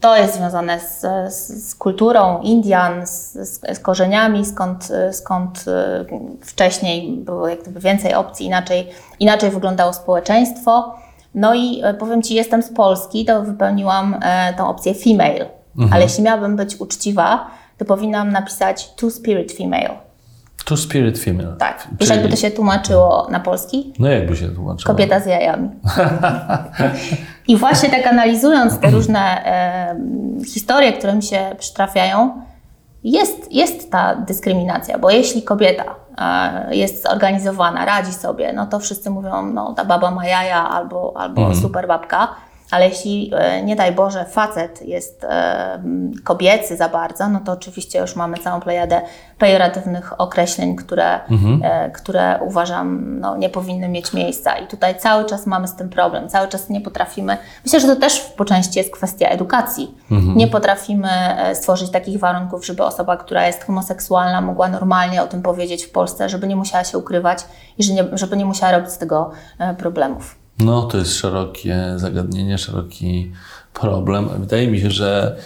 [0.00, 1.00] to jest związane z,
[1.34, 6.04] z, z kulturą Indian, z, z, korzeniami, skąd, skąd e,
[6.42, 8.88] wcześniej było więcej opcji, inaczej,
[9.20, 10.94] inaczej wyglądało społeczeństwo.
[11.34, 15.48] No i e, powiem Ci, jestem z Polski, to wypełniłam e, tą opcję female,
[15.78, 15.92] mhm.
[15.92, 20.09] ale jeśli miałabym być uczciwa, to powinnam napisać two spirit female.
[20.64, 21.56] Two spirit female.
[21.58, 21.88] Tak.
[22.00, 22.20] Wiesz, Czyli...
[22.20, 23.92] jakby to się tłumaczyło na polski?
[23.98, 24.94] No jakby się tłumaczyło?
[24.94, 25.68] Kobieta z jajami.
[27.48, 29.96] I właśnie tak analizując te różne e,
[30.44, 32.42] historie, które mi się przytrafiają,
[33.04, 39.10] jest, jest ta dyskryminacja, bo jeśli kobieta e, jest zorganizowana, radzi sobie, no to wszyscy
[39.10, 41.56] mówią, no ta baba ma jaja albo, albo mm.
[41.56, 42.28] super babka.
[42.70, 45.82] Ale jeśli, e, nie daj Boże, facet jest e,
[46.24, 49.00] kobiecy za bardzo, no to oczywiście już mamy całą plejadę
[49.38, 51.60] pejoratywnych określeń, które, mhm.
[51.64, 54.58] E, które uważam no, nie powinny mieć miejsca.
[54.58, 57.36] I tutaj cały czas mamy z tym problem, cały czas nie potrafimy.
[57.64, 59.94] Myślę, że to też po części jest kwestia edukacji.
[60.10, 60.36] Mhm.
[60.36, 61.08] Nie potrafimy
[61.54, 66.28] stworzyć takich warunków, żeby osoba, która jest homoseksualna, mogła normalnie o tym powiedzieć w Polsce,
[66.28, 67.44] żeby nie musiała się ukrywać
[67.78, 69.30] i żeby nie, żeby nie musiała robić z tego
[69.78, 70.39] problemów.
[70.64, 73.32] No, to jest szerokie zagadnienie, szeroki
[73.74, 74.28] problem.
[74.38, 75.36] Wydaje mi się, że,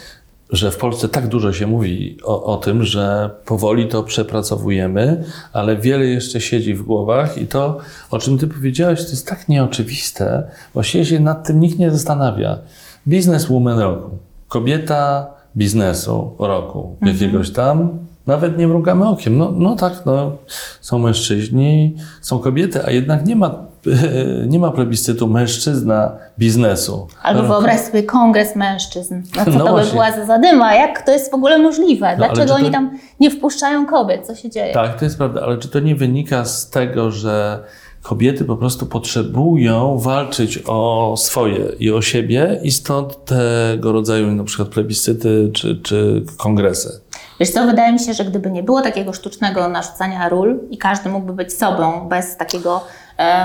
[0.49, 5.77] że w Polsce tak dużo się mówi o, o tym, że powoli to przepracowujemy, ale
[5.77, 7.77] wiele jeszcze siedzi w głowach i to,
[8.11, 10.43] o czym Ty powiedziałeś, to jest tak nieoczywiste.
[10.73, 12.57] Właściwie się nad tym nikt nie zastanawia.
[13.05, 14.09] Businesswoman roku.
[14.47, 17.17] Kobieta biznesu roku mhm.
[17.17, 19.37] jakiegoś tam Nawet nie mrugamy okiem.
[19.37, 20.37] No, no tak, no,
[20.81, 23.65] są mężczyźni, są kobiety, a jednak nie ma,
[24.47, 27.07] nie ma plebiscytu mężczyzna biznesu.
[27.23, 29.21] Albo No, wyobraź sobie kongres mężczyzn.
[29.35, 29.91] No co No to by właśnie.
[29.91, 30.75] była za zadyma?
[30.75, 32.07] Jak to jest w ogóle możliwe?
[32.07, 34.27] ale Dlaczego to- oni tam nie wpuszczają kobiet?
[34.27, 34.73] Co się dzieje?
[34.73, 37.59] Tak, to jest prawda, ale czy to nie wynika z tego, że
[38.01, 44.43] kobiety po prostu potrzebują walczyć o swoje i o siebie i stąd tego rodzaju na
[44.43, 47.01] przykład plebiscyty czy, czy kongresy?
[47.39, 51.09] Wiesz co, wydaje mi się, że gdyby nie było takiego sztucznego narzucania ról i każdy
[51.09, 52.81] mógłby być sobą bez takiego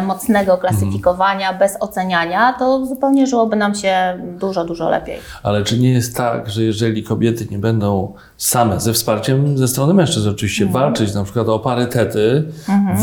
[0.06, 5.18] mocnego klasyfikowania, bez oceniania, to zupełnie żyłoby nam się dużo, dużo lepiej.
[5.42, 9.94] Ale czy nie jest tak, że jeżeli kobiety nie będą same, ze wsparciem ze strony
[9.94, 12.44] mężczyzn oczywiście, walczyć na przykład o parytety,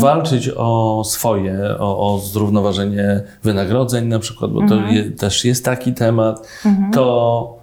[0.00, 5.94] walczyć o swoje, o, o zrównoważenie wynagrodzeń na przykład, bo to je, też jest taki
[5.94, 6.48] temat,
[6.92, 7.58] to,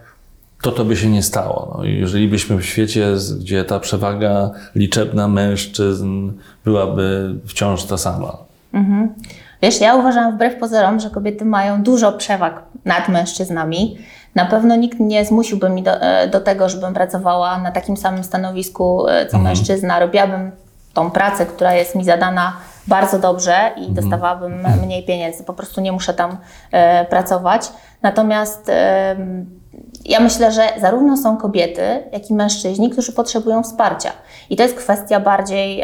[0.62, 1.76] to to by się nie stało.
[1.78, 6.32] No, jeżeli byśmy w świecie, gdzie ta przewaga liczebna mężczyzn
[6.66, 8.45] byłaby wciąż ta sama.
[9.61, 13.97] Wiesz, ja uważam wbrew pozorom, że kobiety mają dużo przewag nad mężczyznami.
[14.36, 18.23] Na pewno nikt nie zmusiłby mnie do, e, do tego, żebym pracowała na takim samym
[18.23, 19.99] stanowisku e, co mężczyzna.
[19.99, 20.51] Robiłabym
[20.93, 22.53] tą pracę, która jest mi zadana
[22.88, 25.44] bardzo dobrze i dostawałabym mniej pieniędzy.
[25.44, 26.38] Po prostu nie muszę tam
[26.72, 27.72] e, pracować.
[28.02, 28.72] Natomiast
[30.06, 31.82] ja myślę, że zarówno są kobiety,
[32.12, 34.12] jak i mężczyźni, którzy potrzebują wsparcia.
[34.50, 35.84] I to jest kwestia bardziej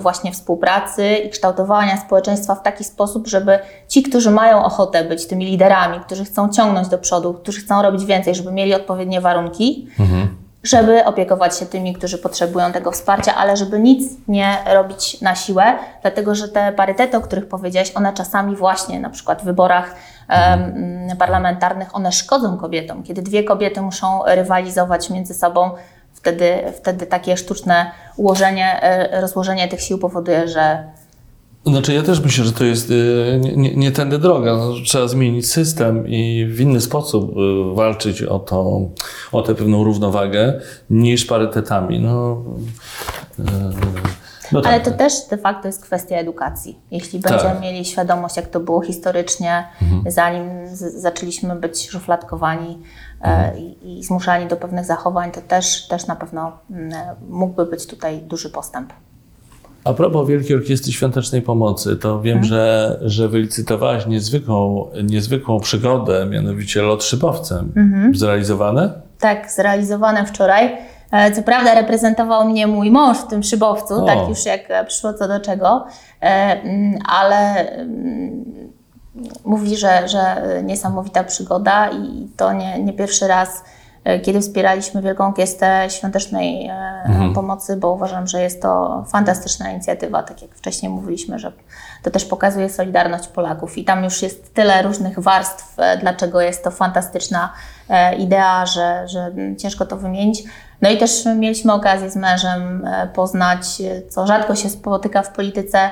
[0.00, 3.58] właśnie współpracy i kształtowania społeczeństwa w taki sposób, żeby
[3.88, 8.04] ci, którzy mają ochotę być tymi liderami, którzy chcą ciągnąć do przodu, którzy chcą robić
[8.04, 9.88] więcej, żeby mieli odpowiednie warunki,
[10.66, 15.64] żeby opiekować się tymi, którzy potrzebują tego wsparcia, ale żeby nic nie robić na siłę,
[16.02, 19.94] dlatego że te parytety, o których powiedziałeś, one czasami właśnie na przykład w wyborach
[20.28, 23.02] em, parlamentarnych, one szkodzą kobietom.
[23.02, 25.70] Kiedy dwie kobiety muszą rywalizować między sobą,
[26.12, 30.84] wtedy, wtedy takie sztuczne ułożenie, e, rozłożenie tych sił powoduje, że
[31.66, 34.56] Znaczy ja też myślę, że to jest y, nie, nie, tędy droga.
[34.56, 38.80] No, trzeba zmienić system i w inny sposób y, walczyć o, to,
[39.32, 40.60] o tę pewną równowagę
[40.90, 42.00] niż parytetami.
[42.00, 42.42] No,
[43.38, 43.42] y,
[44.52, 44.72] no tak.
[44.72, 46.78] Ale to też de facto jest kwestia edukacji.
[46.90, 47.52] Jeśli będziemy Tak.
[47.56, 47.72] Mhm.
[47.74, 49.68] mieli świadomość, jak to było historycznie,
[50.08, 52.78] zanim z- zaczęliśmy być szufladkowani
[53.20, 53.54] Mhm.
[53.56, 56.92] e, i, i zmuszani do pewnych zachowań, to też, też na pewno mm,
[57.28, 58.92] mógłby być tutaj duży postęp.
[59.86, 66.82] A propos Wielkiej Orkiestry Świątecznej Pomocy, to wiem, że, że wylicytowałaś niezwykłą, niezwykłą przygodę, mianowicie
[66.82, 67.72] lot szybowcem.
[68.14, 68.92] Zrealizowane?
[69.18, 70.76] Tak, zrealizowane wczoraj.
[71.10, 74.06] E, Co prawda reprezentował mnie mój mąż w tym szybowcu, O.
[74.06, 75.86] tak już jak e, przyszło co do czego,
[76.20, 78.44] e, mm, ale mm,
[79.44, 83.64] mówi, że, że niesamowita przygoda i to nie, nie pierwszy raz,
[84.22, 90.42] kiedy wspieraliśmy Wielką Orkiestrę Świątecznej e, Pomocy, bo uważam, że jest to fantastyczna inicjatywa, tak
[90.42, 91.52] jak wcześniej mówiliśmy, że
[92.02, 96.64] to też pokazuje solidarność Polaków i tam już jest tyle różnych warstw, e, dlaczego jest
[96.64, 97.52] to fantastyczna
[97.88, 100.44] e, idea, że, że ciężko to wymienić.
[100.82, 105.32] No i też mieliśmy okazję z mężem e, poznać, e, co rzadko się spotyka w
[105.32, 105.90] polityce, e,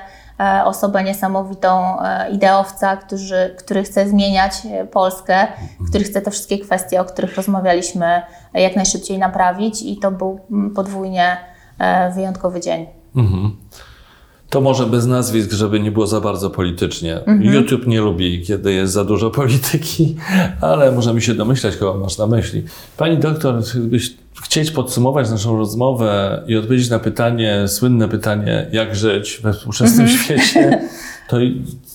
[0.64, 5.46] osobę niesamowitą, e, ideowca, który, który chce zmieniać e, Polskę,
[5.88, 8.22] który chce te wszystkie kwestie, o których rozmawialiśmy,
[8.54, 11.36] e, jak najszybciej naprawić i to był mm, podwójnie
[11.78, 12.86] e, wyjątkowy dzień.
[13.16, 13.56] Mhm.
[14.50, 17.20] To może bez nazwisk, żeby nie było za bardzo politycznie.
[17.40, 20.16] YouTube nie lubi, kiedy jest za dużo polityki,
[20.60, 22.64] ale możemy się domyślać, kogo masz na myśli.
[22.96, 29.40] Pani doktor, gdybyś chcieć podsumować naszą rozmowę i odpowiedzieć na pytanie, słynne pytanie, jak żyć
[29.42, 30.80] we współczesnym świecie,
[31.28, 31.36] to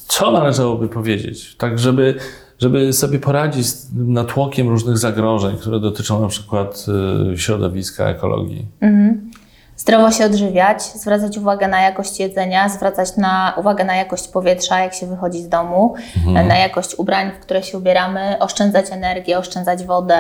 [0.08, 1.56] co należałoby powiedzieć?
[1.56, 2.16] Tak, żeby,
[2.60, 6.86] żeby sobie poradzić z natłokiem różnych zagrożeń, które dotyczą na przykład
[7.34, 8.66] y, środowiska, ekologii.
[9.80, 14.94] Zdrowo się odżywiać, zwracać uwagę na jakość jedzenia, zwracać na, uwagę na jakość powietrza, jak
[14.94, 20.20] się wychodzi z domu, na jakość ubrań, w które się ubieramy, oszczędzać energię, oszczędzać wodę,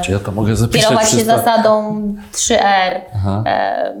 [0.00, 2.00] Gdzie ja to mogę zapisać kierować się zasadą
[2.32, 3.42] 3R, Aha.
[3.46, 3.94] e,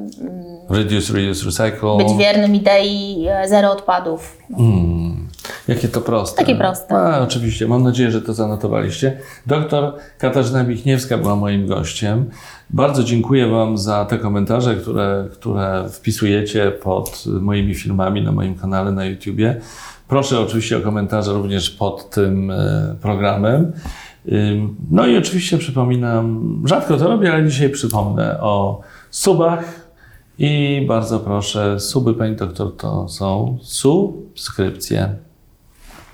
[0.70, 1.96] Reduce, reuse, recycle.
[1.96, 4.38] być wiernym idei e, zero odpadów.
[4.58, 5.28] Mm,
[5.68, 6.36] jakie to proste.
[6.38, 6.94] Takie proste.
[6.94, 9.18] A, oczywiście, mam nadzieję, że to zanotowaliście.
[9.46, 12.30] Doktor Katarzyna Michniewska była moim gościem.
[12.70, 18.92] Bardzo dziękuję Wam za te komentarze, które, które wpisujecie pod moimi filmami na moim kanale
[18.92, 19.60] na YouTubie.
[20.08, 23.72] Proszę oczywiście o komentarze również pod tym e, programem.
[24.90, 29.86] No i oczywiście przypominam, rzadko to robię, ale dzisiaj przypomnę o subach,
[30.38, 35.14] i bardzo proszę, suby pani doktor to są subskrypcje.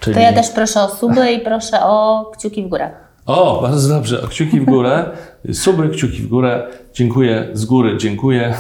[0.01, 2.91] Czyli To ja też proszę o suby i proszę o kciuki w górę.
[3.27, 4.23] O, bardzo dobrze.
[4.23, 5.11] O, kciuki w górę.
[5.53, 6.67] Suby, kciuki w górę.
[6.95, 8.55] Dziękuję z góry, dziękuję.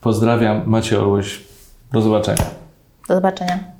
[0.00, 0.62] Pozdrawiam.
[0.66, 1.40] Macie Orłoś.
[1.92, 2.44] Do zobaczenia.
[3.08, 3.77] Do zobaczenia.